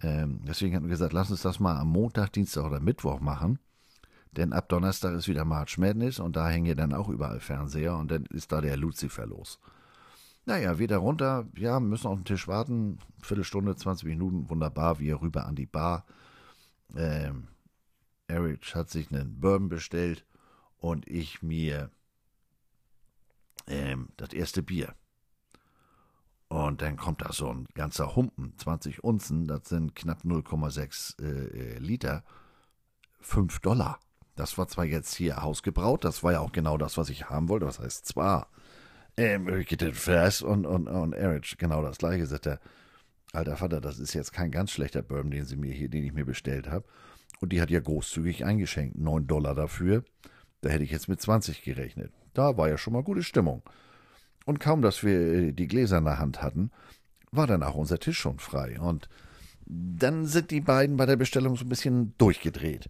ähm, 0.00 0.40
deswegen 0.46 0.74
hatten 0.74 0.86
wir 0.86 0.90
gesagt, 0.90 1.12
lass 1.12 1.30
uns 1.30 1.42
das 1.42 1.60
mal 1.60 1.76
am 1.76 1.88
Montag, 1.88 2.32
Dienstag 2.32 2.64
oder 2.64 2.80
Mittwoch 2.80 3.20
machen. 3.20 3.58
Denn 4.32 4.52
ab 4.52 4.68
Donnerstag 4.68 5.14
ist 5.14 5.28
wieder 5.28 5.44
March 5.44 5.78
Madness 5.78 6.18
und 6.18 6.36
da 6.36 6.48
hängen 6.48 6.66
ja 6.66 6.74
dann 6.74 6.94
auch 6.94 7.08
überall 7.08 7.40
Fernseher 7.40 7.96
und 7.96 8.10
dann 8.10 8.24
ist 8.26 8.50
da 8.50 8.60
der 8.60 8.76
Lucifer 8.76 9.26
los. 9.26 9.60
Naja, 10.44 10.78
wieder 10.78 10.96
runter, 10.96 11.46
ja, 11.56 11.78
müssen 11.78 12.08
auf 12.08 12.18
den 12.18 12.24
Tisch 12.24 12.48
warten, 12.48 12.98
Viertelstunde, 13.22 13.76
20 13.76 14.08
Minuten, 14.08 14.50
wunderbar, 14.50 14.98
wir 14.98 15.20
rüber 15.20 15.46
an 15.46 15.54
die 15.54 15.66
Bar. 15.66 16.04
Ähm, 16.96 17.48
Erich 18.26 18.74
hat 18.74 18.90
sich 18.90 19.12
einen 19.12 19.38
Bourbon 19.38 19.68
bestellt 19.68 20.24
und 20.82 21.08
ich 21.08 21.42
mir 21.42 21.90
ähm, 23.68 24.08
das 24.16 24.32
erste 24.32 24.62
Bier. 24.62 24.94
Und 26.48 26.82
dann 26.82 26.96
kommt 26.96 27.22
da 27.22 27.32
so 27.32 27.48
ein 27.48 27.66
ganzer 27.74 28.14
Humpen, 28.14 28.52
20 28.58 29.02
Unzen, 29.02 29.46
das 29.46 29.68
sind 29.68 29.94
knapp 29.94 30.24
0,6 30.24 31.22
äh, 31.22 31.78
Liter, 31.78 32.24
5 33.20 33.60
Dollar. 33.60 34.00
Das 34.34 34.58
war 34.58 34.66
zwar 34.66 34.84
jetzt 34.84 35.14
hier 35.14 35.36
hausgebraut, 35.36 36.04
das 36.04 36.22
war 36.22 36.32
ja 36.32 36.40
auch 36.40 36.52
genau 36.52 36.76
das, 36.76 36.98
was 36.98 37.08
ich 37.10 37.30
haben 37.30 37.48
wollte. 37.48 37.66
Was 37.66 37.78
heißt 37.78 38.04
zwar, 38.04 38.48
ähm, 39.16 39.64
Fest 39.92 40.42
und, 40.42 40.66
und, 40.66 40.88
und 40.88 41.12
Erich, 41.12 41.56
genau 41.58 41.80
das 41.80 41.98
gleiche, 41.98 42.26
sagt 42.26 42.46
der 42.46 42.60
alter 43.32 43.56
Vater, 43.56 43.80
das 43.80 43.98
ist 44.00 44.14
jetzt 44.14 44.32
kein 44.32 44.50
ganz 44.50 44.72
schlechter 44.72 45.02
Bourbon, 45.02 45.30
den 45.30 45.44
sie 45.44 45.56
mir 45.56 45.72
hier, 45.72 45.88
den 45.88 46.04
ich 46.04 46.12
mir 46.12 46.26
bestellt 46.26 46.68
habe. 46.68 46.84
Und 47.40 47.52
die 47.52 47.62
hat 47.62 47.70
ja 47.70 47.80
großzügig 47.80 48.44
eingeschenkt, 48.44 48.98
9 48.98 49.26
Dollar 49.26 49.54
dafür. 49.54 50.04
Da 50.62 50.70
hätte 50.70 50.84
ich 50.84 50.90
jetzt 50.90 51.08
mit 51.08 51.20
20 51.20 51.62
gerechnet. 51.62 52.12
Da 52.34 52.56
war 52.56 52.68
ja 52.68 52.78
schon 52.78 52.94
mal 52.94 53.02
gute 53.02 53.22
Stimmung. 53.22 53.62
Und 54.46 54.58
kaum, 54.58 54.80
dass 54.80 55.02
wir 55.04 55.18
äh, 55.18 55.52
die 55.52 55.68
Gläser 55.68 55.98
in 55.98 56.04
der 56.04 56.18
Hand 56.18 56.42
hatten, 56.42 56.70
war 57.30 57.46
dann 57.46 57.62
auch 57.62 57.74
unser 57.74 57.98
Tisch 57.98 58.18
schon 58.18 58.38
frei. 58.38 58.80
Und 58.80 59.08
dann 59.66 60.26
sind 60.26 60.50
die 60.50 60.60
beiden 60.60 60.96
bei 60.96 61.06
der 61.06 61.16
Bestellung 61.16 61.56
so 61.56 61.64
ein 61.64 61.68
bisschen 61.68 62.14
durchgedreht. 62.18 62.88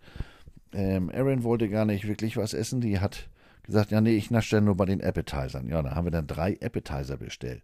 Ähm, 0.73 1.11
Aaron 1.11 1.43
wollte 1.45 1.69
gar 1.69 1.85
nicht 1.85 2.07
wirklich 2.07 2.37
was 2.37 2.55
essen. 2.55 2.81
Die 2.81 3.01
hat 3.01 3.29
gesagt, 3.63 3.91
ja, 3.91 4.01
nee, 4.01 4.17
ich 4.17 4.31
nasche 4.31 4.57
dann 4.57 4.65
nur 4.65 4.77
bei 4.77 4.87
den 4.87 5.01
Appetizern. 5.01 5.69
Ja, 5.69 5.83
da 5.83 5.95
haben 5.95 6.07
wir 6.07 6.11
dann 6.11 6.27
drei 6.27 6.59
Appetizer 6.61 7.17
bestellt. 7.17 7.63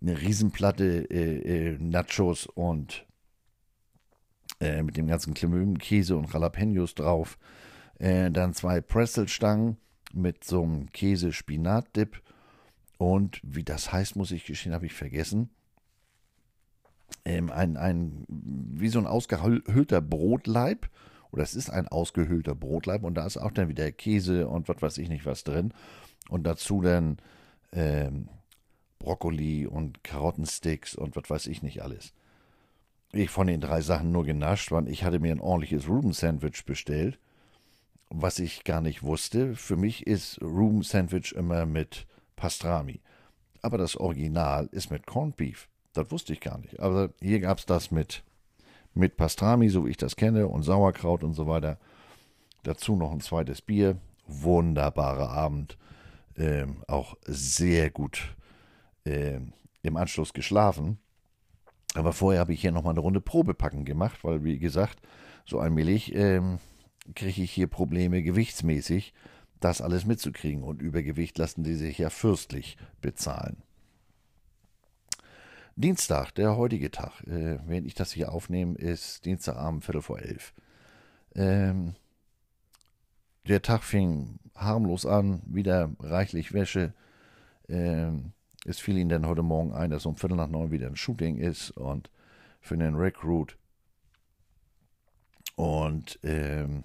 Eine 0.00 0.20
Riesenplatte 0.20 1.10
äh, 1.10 1.72
äh, 1.72 1.78
Nachos 1.78 2.46
und 2.46 3.06
äh, 4.60 4.82
mit 4.82 4.96
dem 4.96 5.06
ganzen 5.06 5.34
Klemübenkäse 5.34 6.16
und 6.16 6.32
Jalapenos 6.32 6.94
drauf. 6.94 7.38
Äh, 7.98 8.30
dann 8.30 8.54
zwei 8.54 8.80
Pretzelstangen 8.80 9.76
mit 10.12 10.44
so 10.44 10.62
einem 10.62 10.90
Käse-Spinat-Dip. 10.92 12.22
Und 12.98 13.40
wie 13.42 13.64
das 13.64 13.92
heißt, 13.92 14.16
muss 14.16 14.30
ich 14.30 14.44
gestehen, 14.44 14.74
habe 14.74 14.86
ich 14.86 14.94
vergessen. 14.94 15.50
Ähm, 17.24 17.50
ein, 17.50 17.76
ein, 17.76 18.24
wie 18.28 18.88
so 18.88 18.98
ein 18.98 19.06
ausgehöhlter 19.06 20.00
Brotleib 20.00 20.88
oder 21.30 21.42
es 21.42 21.54
ist 21.54 21.70
ein 21.70 21.88
ausgehöhlter 21.88 22.54
Brotleib 22.54 23.04
und 23.04 23.14
da 23.14 23.26
ist 23.26 23.36
auch 23.36 23.50
dann 23.50 23.68
wieder 23.68 23.90
Käse 23.92 24.48
und 24.48 24.68
was 24.68 24.80
weiß 24.80 24.98
ich 24.98 25.08
nicht 25.08 25.26
was 25.26 25.44
drin. 25.44 25.72
Und 26.28 26.44
dazu 26.44 26.80
dann 26.80 27.18
ähm, 27.72 28.28
Brokkoli 28.98 29.66
und 29.66 30.02
Karottensticks 30.02 30.94
und 30.94 31.16
was 31.16 31.28
weiß 31.28 31.46
ich 31.48 31.62
nicht 31.62 31.82
alles. 31.82 32.12
Ich 33.12 33.30
von 33.30 33.46
den 33.46 33.60
drei 33.60 33.80
Sachen 33.82 34.12
nur 34.12 34.24
genascht, 34.24 34.72
weil 34.72 34.88
ich 34.88 35.04
hatte 35.04 35.20
mir 35.20 35.32
ein 35.32 35.40
ordentliches 35.40 35.88
Ruben-Sandwich 35.88 36.64
bestellt, 36.64 37.18
was 38.10 38.38
ich 38.38 38.64
gar 38.64 38.80
nicht 38.80 39.02
wusste. 39.02 39.54
Für 39.54 39.76
mich 39.76 40.06
ist 40.06 40.40
Ruben-Sandwich 40.40 41.32
immer 41.32 41.66
mit 41.66 42.06
Pastrami. 42.36 43.00
Aber 43.62 43.78
das 43.78 43.96
Original 43.96 44.68
ist 44.72 44.90
mit 44.90 45.06
Corned 45.06 45.36
Beef. 45.36 45.68
Das 45.92 46.10
wusste 46.10 46.32
ich 46.32 46.40
gar 46.40 46.58
nicht. 46.58 46.78
Aber 46.80 47.10
hier 47.20 47.40
gab 47.40 47.58
es 47.58 47.66
das 47.66 47.90
mit 47.90 48.22
mit 48.96 49.16
Pastrami, 49.16 49.68
so 49.68 49.84
wie 49.84 49.90
ich 49.90 49.96
das 49.98 50.16
kenne, 50.16 50.48
und 50.48 50.62
Sauerkraut 50.62 51.22
und 51.22 51.34
so 51.34 51.46
weiter. 51.46 51.78
Dazu 52.62 52.96
noch 52.96 53.12
ein 53.12 53.20
zweites 53.20 53.60
Bier. 53.60 53.98
Wunderbarer 54.26 55.30
Abend. 55.30 55.76
Ähm, 56.36 56.82
auch 56.88 57.16
sehr 57.26 57.90
gut 57.90 58.34
ähm, 59.04 59.52
im 59.82 59.96
Anschluss 59.96 60.32
geschlafen. 60.32 60.98
Aber 61.94 62.12
vorher 62.12 62.40
habe 62.40 62.52
ich 62.52 62.60
hier 62.60 62.72
nochmal 62.72 62.92
eine 62.92 63.00
Runde 63.00 63.20
Probepacken 63.20 63.84
gemacht, 63.84 64.24
weil, 64.24 64.44
wie 64.44 64.58
gesagt, 64.58 64.98
so 65.44 65.60
allmählich 65.60 66.14
ähm, 66.14 66.58
kriege 67.14 67.42
ich 67.42 67.52
hier 67.52 67.66
Probleme 67.66 68.22
gewichtsmäßig, 68.22 69.14
das 69.60 69.80
alles 69.80 70.04
mitzukriegen. 70.04 70.62
Und 70.62 70.82
Übergewicht 70.82 71.38
lassen 71.38 71.64
die 71.64 71.74
sich 71.74 71.98
ja 71.98 72.10
fürstlich 72.10 72.76
bezahlen. 73.00 73.62
Dienstag, 75.78 76.32
der 76.32 76.56
heutige 76.56 76.90
Tag, 76.90 77.22
äh, 77.26 77.58
wenn 77.66 77.84
ich 77.84 77.94
das 77.94 78.12
hier 78.12 78.32
aufnehme, 78.32 78.76
ist 78.76 79.26
Dienstagabend, 79.26 79.84
Viertel 79.84 80.02
vor 80.02 80.18
elf. 80.18 80.54
Ähm, 81.34 81.94
der 83.46 83.60
Tag 83.60 83.84
fing 83.84 84.38
harmlos 84.54 85.04
an, 85.04 85.42
wieder 85.46 85.90
reichlich 86.00 86.54
Wäsche. 86.54 86.94
Ähm, 87.68 88.32
es 88.64 88.80
fiel 88.80 88.96
ihnen 88.96 89.10
dann 89.10 89.26
heute 89.26 89.42
Morgen 89.42 89.72
ein, 89.74 89.90
dass 89.90 90.06
um 90.06 90.16
Viertel 90.16 90.36
nach 90.36 90.48
neun 90.48 90.70
wieder 90.70 90.86
ein 90.86 90.96
Shooting 90.96 91.36
ist 91.36 91.70
und 91.72 92.10
für 92.60 92.74
einen 92.74 92.96
Recruit. 92.96 93.56
Und 95.56 96.18
ähm, 96.22 96.84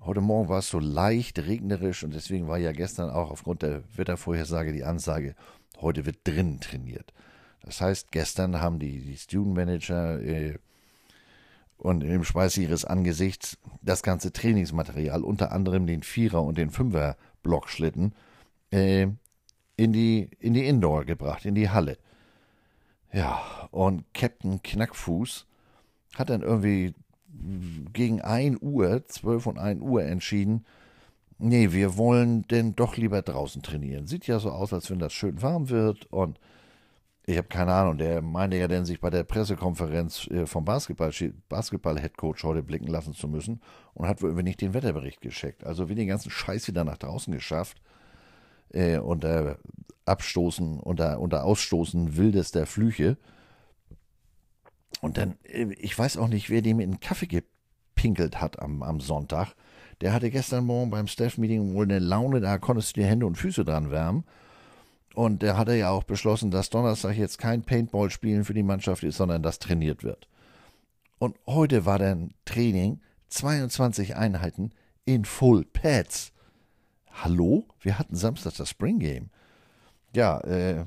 heute 0.00 0.20
Morgen 0.20 0.48
war 0.48 0.58
es 0.58 0.70
so 0.70 0.78
leicht 0.78 1.38
regnerisch 1.38 2.04
und 2.04 2.14
deswegen 2.14 2.48
war 2.48 2.58
ja 2.58 2.72
gestern 2.72 3.10
auch 3.10 3.30
aufgrund 3.30 3.62
der 3.62 3.82
Wettervorhersage 3.96 4.72
die 4.72 4.84
Ansage, 4.84 5.34
heute 5.80 6.06
wird 6.06 6.18
drinnen 6.24 6.60
trainiert. 6.60 7.12
Das 7.62 7.80
heißt, 7.80 8.10
gestern 8.10 8.60
haben 8.60 8.78
die, 8.78 9.00
die 9.00 9.16
Student 9.16 9.54
Manager 9.54 10.20
äh, 10.20 10.58
und 11.76 12.02
im 12.02 12.24
Schweiß 12.24 12.56
ihres 12.58 12.84
Angesichts 12.84 13.58
das 13.82 14.02
ganze 14.02 14.32
Trainingsmaterial, 14.32 15.22
unter 15.22 15.52
anderem 15.52 15.86
den 15.86 16.02
Vierer- 16.02 16.42
und 16.42 16.58
den 16.58 16.70
Fünfer-Blockschlitten, 16.70 18.14
äh, 18.70 19.08
in, 19.76 19.92
die, 19.92 20.30
in 20.38 20.54
die 20.54 20.66
Indoor 20.66 21.04
gebracht, 21.04 21.44
in 21.44 21.54
die 21.54 21.70
Halle. 21.70 21.98
Ja, 23.12 23.68
und 23.70 24.04
Captain 24.14 24.62
Knackfuß 24.62 25.46
hat 26.14 26.30
dann 26.30 26.42
irgendwie 26.42 26.94
gegen 27.92 28.20
1 28.20 28.58
Uhr, 28.60 29.04
12 29.06 29.46
und 29.46 29.58
1 29.58 29.80
Uhr 29.80 30.02
entschieden, 30.02 30.64
nee, 31.38 31.72
wir 31.72 31.96
wollen 31.96 32.42
denn 32.48 32.76
doch 32.76 32.96
lieber 32.96 33.22
draußen 33.22 33.62
trainieren. 33.62 34.06
Sieht 34.06 34.26
ja 34.26 34.38
so 34.38 34.50
aus, 34.50 34.72
als 34.72 34.90
wenn 34.90 34.98
das 34.98 35.12
schön 35.12 35.42
warm 35.42 35.70
wird 35.70 36.06
und 36.06 36.38
ich 37.26 37.36
habe 37.36 37.48
keine 37.48 37.72
Ahnung, 37.72 37.98
der 37.98 38.22
meinte 38.22 38.56
ja 38.56 38.66
denn, 38.66 38.84
sich 38.84 39.00
bei 39.00 39.10
der 39.10 39.22
Pressekonferenz 39.22 40.26
äh, 40.28 40.46
vom 40.46 40.64
Basketball-Headcoach 40.64 41.34
Basketball 41.48 41.96
heute 42.42 42.62
blicken 42.62 42.88
lassen 42.88 43.14
zu 43.14 43.28
müssen 43.28 43.60
und 43.94 44.08
hat 44.08 44.22
wohl 44.22 44.32
nicht 44.42 44.60
den 44.60 44.74
Wetterbericht 44.74 45.20
gescheckt. 45.20 45.64
Also 45.64 45.88
wie 45.88 45.94
den 45.94 46.08
ganzen 46.08 46.30
Scheiß 46.30 46.66
wieder 46.66 46.82
nach 46.82 46.98
draußen 46.98 47.32
geschafft. 47.32 47.80
Äh, 48.70 48.98
unter 48.98 49.58
Abstoßen, 50.06 50.80
unter, 50.80 51.20
unter 51.20 51.44
Ausstoßen 51.44 52.16
wildester 52.16 52.66
Flüche. 52.66 53.16
Und 55.00 55.16
dann, 55.16 55.36
äh, 55.44 55.72
ich 55.78 55.98
weiß 55.98 56.16
auch 56.16 56.28
nicht, 56.28 56.50
wer 56.50 56.62
dem 56.62 56.80
in 56.80 56.92
den 56.92 57.00
Kaffee 57.00 57.26
gepinkelt 57.26 58.40
hat 58.40 58.60
am, 58.60 58.82
am 58.82 59.00
Sonntag. 59.00 59.54
Der 60.00 60.12
hatte 60.12 60.30
gestern 60.30 60.64
Morgen 60.64 60.90
beim 60.90 61.06
Staff-Meeting 61.06 61.74
wohl 61.74 61.84
eine 61.84 61.98
Laune, 61.98 62.40
da 62.40 62.58
konntest 62.58 62.96
du 62.96 63.00
die 63.00 63.06
Hände 63.06 63.26
und 63.26 63.36
Füße 63.36 63.64
dran 63.64 63.90
wärmen. 63.90 64.24
Und 65.14 65.42
er 65.42 65.56
hatte 65.58 65.74
ja 65.74 65.90
auch 65.90 66.04
beschlossen, 66.04 66.50
dass 66.50 66.70
Donnerstag 66.70 67.16
jetzt 67.16 67.38
kein 67.38 67.62
Paintball-Spielen 67.62 68.44
für 68.44 68.54
die 68.54 68.62
Mannschaft 68.62 69.02
ist, 69.02 69.16
sondern 69.16 69.42
das 69.42 69.58
trainiert 69.58 70.04
wird. 70.04 70.28
Und 71.18 71.36
heute 71.46 71.84
war 71.84 71.98
dann 71.98 72.32
Training, 72.44 73.00
22 73.28 74.16
Einheiten 74.16 74.72
in 75.04 75.24
Full 75.24 75.64
Pads. 75.64 76.32
Hallo? 77.10 77.66
Wir 77.80 77.98
hatten 77.98 78.16
Samstag 78.16 78.54
das 78.56 78.70
Spring 78.70 78.98
Game. 78.98 79.30
Ja, 80.14 80.40
äh, 80.40 80.86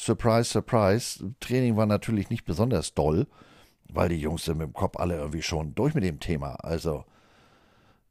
surprise, 0.00 0.50
surprise. 0.50 1.34
Training 1.40 1.76
war 1.76 1.86
natürlich 1.86 2.30
nicht 2.30 2.44
besonders 2.44 2.94
doll, 2.94 3.26
weil 3.92 4.08
die 4.08 4.20
Jungs 4.20 4.44
sind 4.44 4.58
mit 4.58 4.68
dem 4.68 4.72
Kopf 4.72 4.96
alle 4.98 5.16
irgendwie 5.16 5.42
schon 5.42 5.74
durch 5.74 5.94
mit 5.94 6.04
dem 6.04 6.20
Thema. 6.20 6.54
Also, 6.62 7.04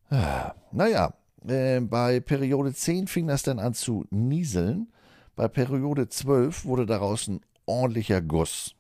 äh, 0.10 0.50
naja, 0.72 1.14
äh, 1.48 1.80
bei 1.80 2.20
Periode 2.20 2.74
10 2.74 3.08
fing 3.08 3.28
das 3.28 3.44
dann 3.44 3.60
an 3.60 3.74
zu 3.74 4.06
nieseln. 4.10 4.92
Bei 5.36 5.48
Periode 5.48 6.10
12 6.10 6.66
wurde 6.66 6.86
daraus 6.86 7.28
ein 7.28 7.42
ordentlicher 7.66 8.22
Guss. 8.22 8.76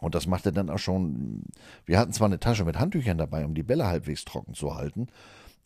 Und 0.00 0.14
das 0.14 0.26
machte 0.26 0.52
dann 0.52 0.70
auch 0.70 0.78
schon. 0.78 1.44
Wir 1.84 1.98
hatten 1.98 2.12
zwar 2.12 2.26
eine 2.26 2.40
Tasche 2.40 2.64
mit 2.64 2.78
Handtüchern 2.78 3.18
dabei, 3.18 3.44
um 3.44 3.54
die 3.54 3.62
Bälle 3.62 3.86
halbwegs 3.86 4.24
trocken 4.24 4.54
zu 4.54 4.74
halten, 4.74 5.06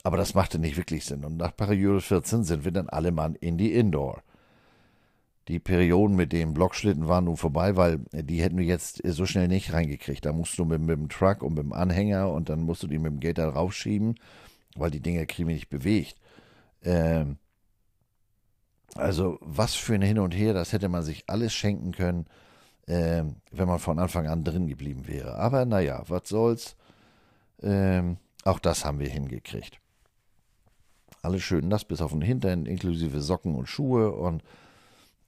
aber 0.03 0.19
das 0.19 0.35
machte 0.35 0.59
nicht 0.59 0.77
wirklich 0.77 1.05
Sinn. 1.07 1.25
Und 1.25 1.39
nach 1.39 1.57
Periode 1.57 2.01
14 2.01 2.45
sind 2.45 2.65
wir 2.65 2.73
dann 2.73 2.89
alle 2.91 3.13
Mann 3.13 3.35
in 3.35 3.57
die 3.57 3.73
Indoor. 3.73 4.23
Die 5.49 5.61
Perioden 5.61 6.17
mit 6.17 6.33
den 6.33 6.55
Blockschlitten 6.55 7.07
waren 7.07 7.25
nun 7.25 7.37
vorbei, 7.37 7.77
weil 7.77 8.01
die 8.13 8.43
hätten 8.43 8.59
wir 8.59 8.65
jetzt 8.65 9.01
so 9.05 9.27
schnell 9.27 9.47
nicht 9.47 9.73
reingekriegt. 9.73 10.25
Da 10.25 10.33
musst 10.33 10.59
du 10.59 10.65
mit, 10.65 10.81
mit 10.81 10.99
dem 10.99 11.09
Truck 11.09 11.43
und 11.43 11.55
mit 11.55 11.63
dem 11.63 11.73
Anhänger 11.73 12.33
und 12.33 12.49
dann 12.49 12.63
musst 12.63 12.83
du 12.83 12.89
die 12.89 12.99
mit 12.99 13.13
dem 13.13 13.21
Gator 13.21 13.53
raufschieben, 13.53 14.17
weil 14.75 14.91
die 14.91 15.01
Dinger 15.01 15.25
kriegen 15.27 15.49
wir 15.49 15.55
nicht 15.55 15.71
bewegt. 15.71 16.17
Ähm, 16.83 17.39
also 18.97 19.39
was 19.41 19.75
für 19.75 19.95
ein 19.95 20.03
Hin 20.03 20.19
und 20.19 20.33
Her, 20.33 20.53
das 20.53 20.73
hätte 20.73 20.89
man 20.89 21.03
sich 21.03 21.25
alles 21.29 21.53
schenken 21.53 21.93
können, 21.93 22.27
ähm, 22.89 23.37
wenn 23.53 23.69
man 23.69 23.79
von 23.79 23.99
Anfang 23.99 24.27
an 24.27 24.43
drin 24.43 24.67
geblieben 24.67 25.07
wäre. 25.07 25.37
Aber 25.37 25.65
naja, 25.65 26.03
was 26.09 26.29
soll's. 26.29 26.77
Ähm, 27.63 28.17
auch 28.45 28.59
das 28.59 28.85
haben 28.85 28.99
wir 28.99 29.09
hingekriegt. 29.09 29.81
Alles 31.23 31.43
schön 31.43 31.69
nass 31.69 31.85
bis 31.85 32.01
auf 32.01 32.13
den 32.13 32.21
Hintern, 32.21 32.67
inklusive 32.67 33.21
Socken 33.21 33.55
und 33.55 33.69
Schuhe 33.69 34.13
und 34.13 34.43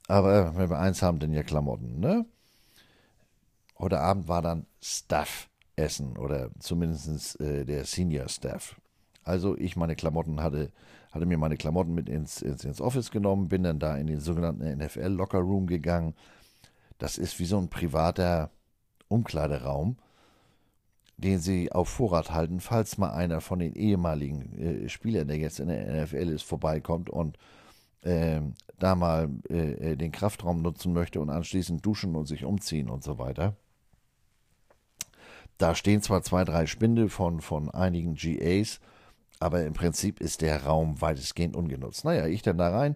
aber 0.09 0.57
wenn 0.57 0.69
wir 0.69 0.79
eins 0.79 1.01
haben, 1.01 1.19
dann 1.19 1.33
ja 1.33 1.43
Klamotten, 1.43 1.99
ne? 1.99 2.25
Heute 3.77 3.99
Abend 3.99 4.27
war 4.27 4.41
dann 4.41 4.65
Staff-Essen 4.81 6.17
oder 6.17 6.49
zumindest 6.59 7.39
äh, 7.39 7.63
der 7.63 7.85
Senior 7.85 8.27
Staff. 8.27 8.81
Also 9.23 9.55
ich 9.55 9.75
meine 9.75 9.95
Klamotten 9.95 10.41
hatte, 10.41 10.71
hatte 11.11 11.27
mir 11.27 11.37
meine 11.37 11.57
Klamotten 11.57 11.93
mit 11.93 12.09
ins, 12.09 12.41
ins, 12.41 12.65
ins 12.65 12.81
Office 12.81 13.11
genommen, 13.11 13.49
bin 13.49 13.63
dann 13.63 13.77
da 13.77 13.95
in 13.97 14.07
den 14.07 14.19
sogenannten 14.19 14.65
NFL 14.77 15.09
Locker 15.09 15.39
Room 15.39 15.67
gegangen. 15.67 16.15
Das 16.97 17.19
ist 17.19 17.39
wie 17.39 17.45
so 17.45 17.59
ein 17.59 17.69
privater 17.69 18.49
Umkleideraum, 19.09 19.97
den 21.17 21.37
sie 21.37 21.71
auf 21.71 21.87
Vorrat 21.87 22.31
halten, 22.31 22.59
falls 22.59 22.97
mal 22.97 23.11
einer 23.11 23.41
von 23.41 23.59
den 23.59 23.75
ehemaligen 23.75 24.85
äh, 24.85 24.89
Spielern, 24.89 25.27
der 25.27 25.37
jetzt 25.37 25.59
in 25.59 25.67
der 25.67 26.03
NFL 26.03 26.29
ist, 26.29 26.43
vorbeikommt 26.43 27.11
und 27.11 27.37
äh, 28.01 28.41
da 28.77 28.95
mal 28.95 29.29
äh, 29.49 29.91
äh, 29.91 29.95
den 29.95 30.11
Kraftraum 30.11 30.61
nutzen 30.61 30.93
möchte 30.93 31.19
und 31.19 31.29
anschließend 31.29 31.85
duschen 31.85 32.15
und 32.15 32.27
sich 32.27 32.45
umziehen 32.45 32.89
und 32.89 33.03
so 33.03 33.17
weiter. 33.17 33.55
Da 35.57 35.75
stehen 35.75 36.01
zwar 36.01 36.23
zwei, 36.23 36.45
drei 36.45 36.65
Spinde 36.65 37.09
von, 37.09 37.41
von 37.41 37.69
einigen 37.69 38.15
GAs, 38.15 38.79
aber 39.39 39.65
im 39.65 39.73
Prinzip 39.73 40.21
ist 40.21 40.41
der 40.41 40.63
Raum 40.63 41.01
weitestgehend 41.01 41.55
ungenutzt. 41.55 42.05
Naja, 42.05 42.27
ich 42.27 42.41
dann 42.41 42.57
da 42.57 42.69
rein, 42.69 42.95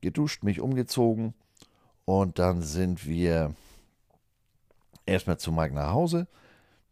geduscht, 0.00 0.44
mich 0.44 0.60
umgezogen 0.60 1.34
und 2.04 2.38
dann 2.38 2.62
sind 2.62 3.06
wir 3.06 3.54
erstmal 5.06 5.38
zu 5.38 5.50
Mike 5.50 5.74
nach 5.74 5.92
Hause. 5.92 6.28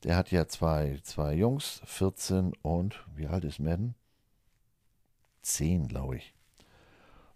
Der 0.05 0.17
hat 0.17 0.31
ja 0.31 0.47
zwei, 0.47 0.99
zwei 1.03 1.35
Jungs, 1.35 1.81
14 1.85 2.53
und 2.63 3.05
wie 3.15 3.27
alt 3.27 3.45
ist 3.45 3.59
Madden? 3.59 3.95
10, 5.43 5.89
glaube 5.89 6.17
ich. 6.17 6.35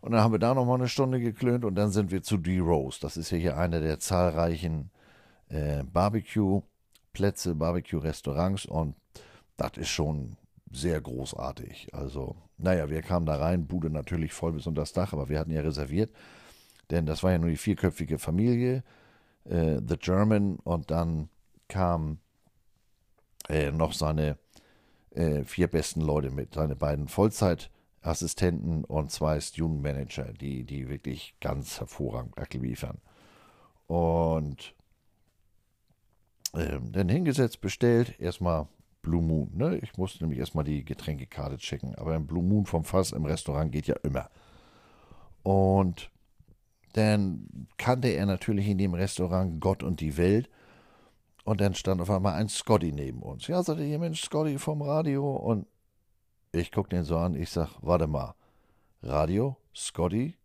Und 0.03 0.11
dann 0.11 0.21
haben 0.21 0.33
wir 0.33 0.41
da 0.41 0.53
nochmal 0.53 0.79
eine 0.79 0.89
Stunde 0.89 1.21
geklönt 1.21 1.65
und 1.65 1.77
dann 1.77 1.93
sind 1.93 2.11
wir 2.11 2.25
zu 2.25 2.37
D-Rose. 2.37 2.99
Das 3.01 3.17
ist 3.17 3.31
ja 3.31 3.39
hier 3.39 3.57
einer 3.57 3.81
der 3.81 4.01
zahlreichen 4.01 4.91
äh, 5.49 5.85
Barbecue-Plätze, 5.85 7.55
Barbecue-Restaurants 7.55 8.67
und 8.67 8.97
das 9.57 9.77
ist 9.77 9.91
schon 9.91 10.37
sehr 10.73 11.01
großartig. 11.01 11.95
Also, 11.95 12.35
naja, 12.59 12.91
wir 12.91 13.01
kamen 13.03 13.27
da 13.27 13.37
rein, 13.37 13.69
Bude 13.69 13.91
natürlich 13.91 14.33
voll 14.33 14.55
bis 14.55 14.67
unter 14.67 14.83
das 14.83 14.93
Dach, 14.93 15.13
aber 15.13 15.29
wir 15.29 15.39
hatten 15.39 15.53
ja 15.53 15.61
reserviert, 15.61 16.11
denn 16.91 17.07
das 17.07 17.23
war 17.23 17.31
ja 17.31 17.39
nur 17.39 17.51
die 17.51 17.57
vierköpfige 17.57 18.19
Familie, 18.19 18.83
äh, 19.45 19.81
The 19.87 19.97
German 19.99 20.57
und 20.57 20.91
dann 20.91 21.29
kamen 21.69 22.19
äh, 23.49 23.71
noch 23.71 23.93
seine 23.93 24.37
äh, 25.11 25.45
vier 25.45 25.69
besten 25.69 26.01
Leute 26.01 26.31
mit, 26.31 26.55
seine 26.55 26.75
beiden 26.75 27.07
Vollzeit- 27.07 27.71
Assistenten 28.03 28.85
und 28.85 29.11
zwei 29.11 29.41
Student 29.41 29.83
Manager, 29.83 30.33
die, 30.33 30.65
die 30.65 30.89
wirklich 30.89 31.35
ganz 31.41 31.79
hervorragend 31.79 32.37
abliefern. 32.37 32.99
Und 33.87 34.75
ähm, 36.55 36.93
dann 36.93 37.09
hingesetzt, 37.09 37.61
bestellt, 37.61 38.19
erstmal 38.21 38.67
Blue 39.03 39.23
Moon. 39.23 39.51
Ne? 39.55 39.79
Ich 39.79 39.97
musste 39.97 40.23
nämlich 40.23 40.39
erstmal 40.39 40.65
die 40.65 40.85
Getränkekarte 40.85 41.59
checken, 41.59 41.95
aber 41.95 42.15
ein 42.15 42.27
Blue 42.27 42.43
Moon 42.43 42.67
vom 42.67 42.85
Fass 42.85 43.13
im 43.13 43.25
Restaurant 43.25 43.73
geht 43.73 43.87
ja 43.87 43.97
immer. 44.03 44.31
Und 45.43 46.11
dann 46.93 47.69
kannte 47.79 48.09
er 48.09 48.27
natürlich 48.27 48.69
in 48.69 48.79
dem 48.79 48.95
Restaurant 48.95 49.61
Gott 49.61 49.83
und 49.83 50.01
die 50.01 50.17
Welt. 50.17 50.49
Und 51.45 51.61
dann 51.61 51.75
stand 51.75 52.01
auf 52.01 52.11
einmal 52.11 52.35
ein 52.35 52.49
Scotty 52.49 52.93
neben 52.93 53.23
uns. 53.23 53.49
Ja, 53.49 53.63
sagte 53.63 53.85
ihr 53.85 53.99
Mensch, 53.99 54.23
Scotty 54.23 54.59
vom 54.59 54.83
Radio. 54.83 55.35
Und 55.35 55.67
ich 56.53 56.71
gucke 56.71 56.91
den 56.91 57.05
so 57.05 57.17
an, 57.17 57.35
ich 57.35 57.51
sag, 57.51 57.71
warte 57.81 58.07
mal, 58.07 58.35
Radio, 59.03 59.57
Scotty, 59.75 60.37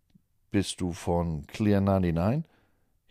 bist 0.51 0.79
du 0.81 0.93
von 0.93 1.45
Clear 1.47 1.81
99? 1.81 2.49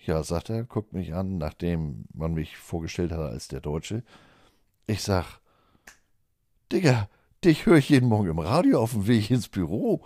Ja, 0.06 0.22
sagt 0.22 0.50
er, 0.50 0.64
guckt 0.64 0.92
mich 0.92 1.14
an, 1.14 1.38
nachdem 1.38 2.06
man 2.14 2.32
mich 2.34 2.56
vorgestellt 2.56 3.12
hat 3.12 3.20
als 3.20 3.48
der 3.48 3.60
Deutsche. 3.60 4.02
Ich 4.86 5.02
sag, 5.02 5.40
Digga, 6.72 7.08
dich 7.44 7.66
höre 7.66 7.76
ich 7.76 7.88
jeden 7.88 8.08
Morgen 8.08 8.30
im 8.30 8.38
Radio 8.38 8.80
auf 8.80 8.92
dem 8.92 9.06
Weg 9.06 9.30
ins 9.30 9.48
Büro. 9.48 10.04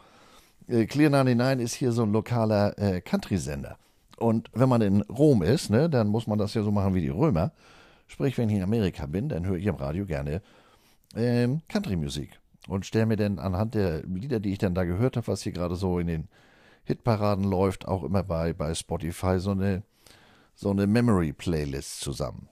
Äh, 0.66 0.86
Clear 0.86 1.10
99 1.10 1.64
ist 1.64 1.74
hier 1.74 1.92
so 1.92 2.02
ein 2.02 2.12
lokaler 2.12 2.76
äh, 2.78 3.00
Country-Sender. 3.00 3.78
Und 4.16 4.50
wenn 4.52 4.68
man 4.68 4.82
in 4.82 5.02
Rom 5.02 5.42
ist, 5.42 5.70
ne, 5.70 5.88
dann 5.88 6.08
muss 6.08 6.26
man 6.26 6.38
das 6.38 6.54
ja 6.54 6.62
so 6.62 6.70
machen 6.70 6.94
wie 6.94 7.00
die 7.00 7.08
Römer. 7.08 7.52
Sprich, 8.06 8.36
wenn 8.36 8.48
ich 8.48 8.56
in 8.56 8.62
Amerika 8.62 9.06
bin, 9.06 9.28
dann 9.28 9.46
höre 9.46 9.56
ich 9.56 9.66
im 9.66 9.76
Radio 9.76 10.06
gerne 10.06 10.42
ähm, 11.14 11.62
Country-Musik 11.68 12.39
und 12.68 12.86
stelle 12.86 13.06
mir 13.06 13.16
dann 13.16 13.38
anhand 13.38 13.74
der 13.74 14.02
Lieder, 14.02 14.40
die 14.40 14.52
ich 14.52 14.58
dann 14.58 14.74
da 14.74 14.84
gehört 14.84 15.16
habe, 15.16 15.26
was 15.28 15.42
hier 15.42 15.52
gerade 15.52 15.76
so 15.76 15.98
in 15.98 16.06
den 16.06 16.28
Hitparaden 16.84 17.44
läuft, 17.44 17.86
auch 17.86 18.04
immer 18.04 18.22
bei, 18.22 18.52
bei 18.52 18.74
Spotify 18.74 19.38
so 19.38 19.52
eine, 19.52 19.82
so 20.54 20.70
eine 20.70 20.86
Memory-Playlist 20.86 22.00
zusammen. 22.00 22.48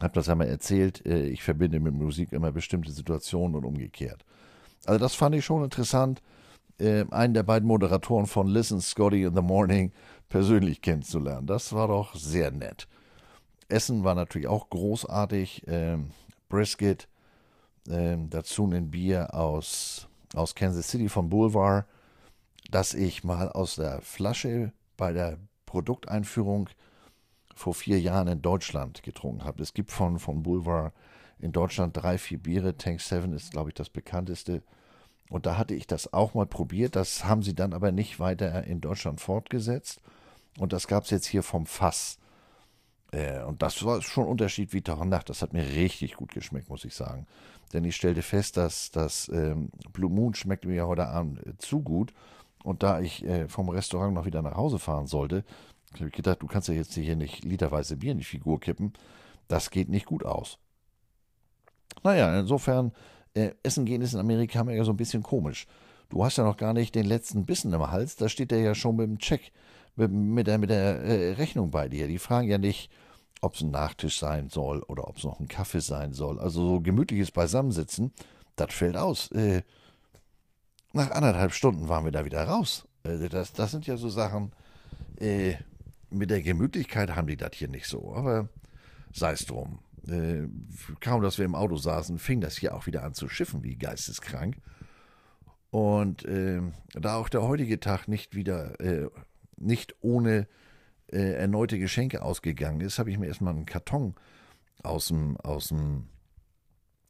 Hab 0.00 0.12
das 0.12 0.26
ja 0.26 0.34
mal 0.34 0.46
erzählt, 0.46 1.04
äh, 1.06 1.26
ich 1.26 1.42
verbinde 1.42 1.80
mit 1.80 1.94
Musik 1.94 2.32
immer 2.32 2.52
bestimmte 2.52 2.92
Situationen 2.92 3.56
und 3.56 3.64
umgekehrt. 3.64 4.24
Also 4.84 4.98
das 4.98 5.14
fand 5.14 5.34
ich 5.34 5.44
schon 5.44 5.64
interessant, 5.64 6.22
äh, 6.78 7.04
einen 7.10 7.34
der 7.34 7.42
beiden 7.42 7.66
Moderatoren 7.66 8.26
von 8.26 8.46
Listen 8.46 8.80
Scotty 8.80 9.24
in 9.24 9.34
the 9.34 9.42
Morning 9.42 9.92
persönlich 10.28 10.80
kennenzulernen. 10.80 11.46
Das 11.46 11.72
war 11.72 11.88
doch 11.88 12.14
sehr 12.14 12.52
nett. 12.52 12.86
Essen 13.68 14.04
war 14.04 14.14
natürlich 14.14 14.48
auch 14.48 14.70
großartig. 14.70 15.64
Ähm, 15.66 16.10
Brisket, 16.48 17.08
ähm, 17.90 18.30
dazu 18.30 18.66
ein 18.66 18.90
Bier 18.90 19.34
aus, 19.34 20.08
aus 20.34 20.54
Kansas 20.54 20.88
City 20.88 21.08
von 21.08 21.28
Boulevard, 21.28 21.86
das 22.70 22.94
ich 22.94 23.24
mal 23.24 23.50
aus 23.50 23.76
der 23.76 24.00
Flasche 24.02 24.72
bei 24.96 25.12
der 25.12 25.38
Produkteinführung 25.66 26.68
vor 27.54 27.74
vier 27.74 28.00
Jahren 28.00 28.28
in 28.28 28.42
Deutschland 28.42 29.02
getrunken 29.02 29.44
habe. 29.44 29.62
Es 29.62 29.74
gibt 29.74 29.90
von, 29.90 30.18
von 30.18 30.42
Boulevard 30.42 30.92
in 31.40 31.52
Deutschland 31.52 31.96
drei, 31.96 32.18
vier 32.18 32.38
Biere. 32.38 32.76
Tank 32.76 33.00
7 33.00 33.32
ist, 33.32 33.52
glaube 33.52 33.70
ich, 33.70 33.74
das 33.74 33.90
bekannteste. 33.90 34.62
Und 35.30 35.46
da 35.46 35.58
hatte 35.58 35.74
ich 35.74 35.86
das 35.86 36.12
auch 36.12 36.34
mal 36.34 36.46
probiert. 36.46 36.96
Das 36.96 37.24
haben 37.24 37.42
sie 37.42 37.54
dann 37.54 37.72
aber 37.72 37.92
nicht 37.92 38.18
weiter 38.18 38.64
in 38.64 38.80
Deutschland 38.80 39.20
fortgesetzt. 39.20 40.00
Und 40.58 40.72
das 40.72 40.88
gab 40.88 41.04
es 41.04 41.10
jetzt 41.10 41.26
hier 41.26 41.42
vom 41.42 41.66
Fass. 41.66 42.18
Äh, 43.12 43.42
und 43.42 43.62
das 43.62 43.82
war 43.84 44.02
schon 44.02 44.24
ein 44.24 44.30
Unterschied 44.30 44.72
wie 44.72 44.82
Tag 44.82 45.00
und 45.00 45.08
Nacht. 45.08 45.28
Das 45.28 45.42
hat 45.42 45.52
mir 45.52 45.64
richtig 45.64 46.14
gut 46.14 46.32
geschmeckt, 46.32 46.68
muss 46.68 46.84
ich 46.84 46.94
sagen. 46.94 47.26
Denn 47.72 47.84
ich 47.84 47.96
stellte 47.96 48.22
fest, 48.22 48.56
dass 48.56 48.90
das 48.90 49.28
ähm, 49.28 49.70
Blue 49.92 50.10
Moon 50.10 50.34
schmeckt 50.34 50.64
mir 50.64 50.74
ja 50.74 50.86
heute 50.86 51.06
Abend 51.06 51.46
äh, 51.46 51.56
zu 51.58 51.80
gut. 51.80 52.12
Und 52.64 52.82
da 52.82 53.00
ich 53.00 53.24
äh, 53.24 53.48
vom 53.48 53.68
Restaurant 53.68 54.14
noch 54.14 54.26
wieder 54.26 54.42
nach 54.42 54.56
Hause 54.56 54.78
fahren 54.78 55.06
sollte, 55.06 55.44
habe 55.94 56.08
ich 56.08 56.12
gedacht, 56.12 56.42
du 56.42 56.46
kannst 56.46 56.68
ja 56.68 56.74
jetzt 56.74 56.94
hier 56.94 57.16
nicht 57.16 57.44
literweise 57.44 57.96
Bier 57.96 58.12
in 58.12 58.18
die 58.18 58.24
Figur 58.24 58.60
kippen. 58.60 58.92
Das 59.48 59.70
geht 59.70 59.88
nicht 59.88 60.06
gut 60.06 60.24
aus. 60.24 60.58
Naja, 62.02 62.38
insofern, 62.38 62.92
äh, 63.34 63.52
Essen 63.62 63.84
gehen 63.84 64.02
ist 64.02 64.14
in 64.14 64.20
Amerika 64.20 64.60
immer 64.60 64.72
ja 64.72 64.84
so 64.84 64.92
ein 64.92 64.96
bisschen 64.96 65.22
komisch. 65.22 65.66
Du 66.10 66.24
hast 66.24 66.38
ja 66.38 66.44
noch 66.44 66.56
gar 66.56 66.72
nicht 66.72 66.94
den 66.94 67.06
letzten 67.06 67.44
Bissen 67.44 67.72
im 67.72 67.90
Hals, 67.90 68.16
da 68.16 68.28
steht 68.28 68.50
der 68.50 68.60
ja 68.60 68.74
schon 68.74 68.96
mit 68.96 69.06
dem 69.06 69.18
Check, 69.18 69.52
mit, 69.98 70.46
der, 70.46 70.58
mit 70.58 70.70
der 70.70 71.02
äh, 71.02 71.32
Rechnung 71.32 71.70
bei 71.70 71.88
dir. 71.88 72.08
Die 72.08 72.18
fragen 72.18 72.48
ja 72.48 72.58
nicht, 72.58 72.90
ob 73.40 73.54
es 73.54 73.60
ein 73.60 73.70
Nachtisch 73.70 74.18
sein 74.18 74.48
soll 74.48 74.82
oder 74.82 75.08
ob 75.08 75.18
es 75.18 75.24
noch 75.24 75.40
ein 75.40 75.48
Kaffee 75.48 75.80
sein 75.80 76.12
soll. 76.12 76.38
Also 76.38 76.66
so 76.66 76.80
gemütliches 76.80 77.30
Beisammensitzen, 77.30 78.12
das 78.56 78.72
fällt 78.72 78.96
aus. 78.96 79.30
Äh, 79.32 79.62
nach 80.92 81.10
anderthalb 81.10 81.52
Stunden 81.52 81.88
waren 81.88 82.04
wir 82.04 82.12
da 82.12 82.24
wieder 82.24 82.44
raus. 82.44 82.86
Äh, 83.04 83.28
das, 83.28 83.52
das 83.52 83.70
sind 83.70 83.86
ja 83.86 83.96
so 83.96 84.08
Sachen, 84.08 84.52
äh, 85.20 85.54
mit 86.10 86.30
der 86.30 86.42
Gemütlichkeit 86.42 87.14
haben 87.14 87.26
die 87.26 87.36
das 87.36 87.50
hier 87.54 87.68
nicht 87.68 87.86
so. 87.86 88.14
Aber 88.14 88.48
sei 89.12 89.32
es 89.32 89.46
drum. 89.46 89.80
Kaum, 91.00 91.20
dass 91.20 91.36
wir 91.36 91.44
im 91.44 91.54
Auto 91.54 91.76
saßen, 91.76 92.18
fing 92.18 92.40
das 92.40 92.56
hier 92.56 92.74
auch 92.74 92.86
wieder 92.86 93.04
an 93.04 93.12
zu 93.12 93.28
schiffen, 93.28 93.62
wie 93.62 93.76
geisteskrank. 93.76 94.56
Und 95.70 96.24
äh, 96.24 96.62
da 96.94 97.16
auch 97.16 97.28
der 97.28 97.42
heutige 97.42 97.78
Tag 97.78 98.08
nicht 98.08 98.34
wieder, 98.34 98.80
äh, 98.80 99.10
nicht 99.60 99.96
ohne 100.00 100.46
äh, 101.08 101.34
erneute 101.34 101.78
Geschenke 101.78 102.22
ausgegangen 102.22 102.80
ist, 102.80 102.98
habe 102.98 103.10
ich 103.10 103.18
mir 103.18 103.26
erstmal 103.26 103.54
einen 103.54 103.66
Karton 103.66 104.14
aus 104.82 105.08
dem, 105.08 105.36
aus 105.38 105.68
dem 105.68 106.08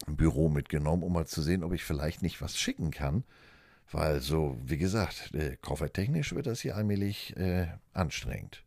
Büro 0.07 0.49
mitgenommen, 0.49 1.03
um 1.03 1.13
mal 1.13 1.27
zu 1.27 1.41
sehen, 1.41 1.63
ob 1.63 1.73
ich 1.73 1.83
vielleicht 1.83 2.21
nicht 2.21 2.41
was 2.41 2.57
schicken 2.57 2.91
kann, 2.91 3.23
Weil 3.91 4.21
so, 4.21 4.57
wie 4.63 4.77
gesagt, 4.77 5.33
äh, 5.33 5.57
koffertechnisch 5.61 6.33
wird 6.35 6.45
das 6.47 6.61
hier 6.61 6.75
allmählich 6.75 7.35
äh, 7.37 7.67
anstrengend. 7.93 8.63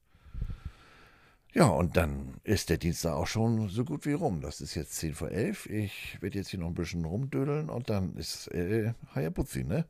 Ja, 1.54 1.66
und 1.66 1.96
dann 1.96 2.40
ist 2.44 2.70
der 2.70 2.78
Dienstag 2.78 3.12
auch 3.12 3.26
schon 3.26 3.68
so 3.68 3.84
gut 3.84 4.06
wie 4.06 4.14
rum. 4.14 4.40
Das 4.40 4.60
ist 4.60 4.74
jetzt 4.74 4.94
10 4.94 5.14
vor 5.14 5.30
11. 5.30 5.66
Ich 5.66 6.18
werde 6.22 6.38
jetzt 6.38 6.48
hier 6.48 6.60
noch 6.60 6.68
ein 6.68 6.74
bisschen 6.74 7.04
rumdödeln 7.04 7.68
und 7.68 7.90
dann 7.90 8.16
ist 8.16 8.48
äh, 8.48 8.94
Hayabuzi, 9.14 9.64
ne? 9.64 9.86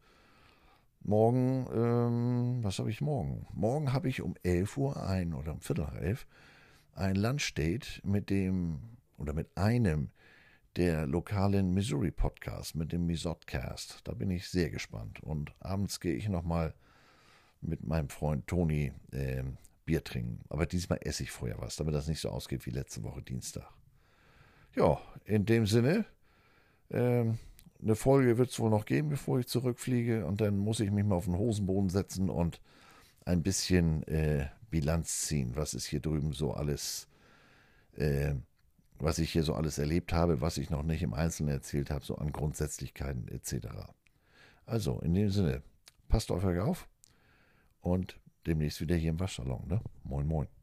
Morgen, 1.05 1.67
ähm, 1.75 2.63
was 2.63 2.79
habe 2.79 2.91
ich 2.91 3.01
morgen? 3.01 3.47
Morgen 3.53 3.93
habe 3.93 4.09
ich 4.09 4.23
um 4.23 4.35
11 4.45 4.77
Uhr 4.77 5.03
ein 5.03 5.35
oder 5.35 5.53
um 5.53 5.61
Viertel 5.61 5.85
nach 5.85 5.95
11 5.97 6.27
ein 6.95 7.17
Lunchdate 7.17 8.01
mit 8.05 8.31
dem 8.31 8.79
oder 9.19 9.33
mit 9.33 9.57
einem 9.57 10.11
der 10.77 11.07
lokalen 11.07 11.75
Missouri 11.75 12.13
Podcasts, 12.13 12.75
mit 12.75 12.93
dem 12.93 13.07
Misotcast. 13.07 14.01
Da 14.05 14.13
bin 14.13 14.31
ich 14.31 14.49
sehr 14.49 14.71
gespannt. 14.71 15.21
Und 15.23 15.53
abends 15.59 15.99
gehe 15.99 16.15
ich 16.15 16.29
nochmal 16.29 16.73
mit 17.61 17.85
meinem 17.85 18.09
Freund 18.09 18.47
Toni 18.47 18.93
äh, 19.11 19.43
Bier 19.85 20.05
trinken. 20.05 20.41
Aber 20.49 20.67
diesmal 20.67 21.01
esse 21.03 21.25
ich 21.25 21.33
vorher 21.33 21.59
was, 21.59 21.77
damit 21.77 21.95
das 21.95 22.07
nicht 22.07 22.21
so 22.21 22.31
ausgeht 22.31 22.65
wie 22.67 22.71
letzte 22.71 23.03
Woche 23.03 23.23
Dienstag. 23.23 23.69
Ja, 24.77 25.01
in 25.25 25.45
dem 25.47 25.67
Sinne, 25.67 26.05
ähm, 26.91 27.39
eine 27.83 27.97
Folge 27.97 28.39
wird 28.39 28.51
es 28.51 28.61
wohl 28.61 28.71
noch 28.71 28.85
geben, 28.85 29.09
bevor 29.09 29.39
ich 29.41 29.47
zurückfliege. 29.47 30.27
Und 30.27 30.41
dann 30.41 30.57
muss 30.57 30.81
ich 30.81 30.91
mich 30.91 31.05
mal 31.05 31.17
auf 31.17 31.25
den 31.25 31.37
Hosenboden 31.37 31.91
setzen 31.91 32.31
und 32.31 32.61
ein 33.25 33.43
bisschen 33.43 34.03
äh, 34.05 34.49
Bilanz 34.71 35.23
ziehen, 35.23 35.53
was 35.55 35.75
ist 35.75 35.87
hier 35.87 36.01
drüben 36.01 36.33
so 36.33 36.53
alles, 36.53 37.09
äh, 37.97 38.35
was 38.99 39.19
ich 39.19 39.33
hier 39.33 39.43
so 39.43 39.55
alles 39.55 39.79
erlebt 39.79 40.13
habe, 40.13 40.41
was 40.41 40.59
ich 40.59 40.71
noch 40.71 40.83
nicht 40.83 41.03
im 41.03 41.15
Einzelnen 41.15 41.55
erzählt 41.55 41.91
habe, 41.91 42.05
so 42.05 42.17
an 42.17 42.33
Grundsätzlichkeiten 42.33 43.29
etc. 43.29 43.69
Also, 44.65 45.01
in 45.01 45.15
dem 45.15 45.31
Sinne, 45.31 45.63
passt 46.09 46.31
auf 46.31 46.45
euch 46.45 46.61
auf 46.61 46.89
und 47.81 48.19
demnächst 48.47 48.81
wieder 48.81 48.97
hier 48.97 49.11
im 49.11 49.21
Waschsalon. 49.21 49.67
Ne? 49.69 49.81
Moin, 50.05 50.27
moin. 50.27 50.62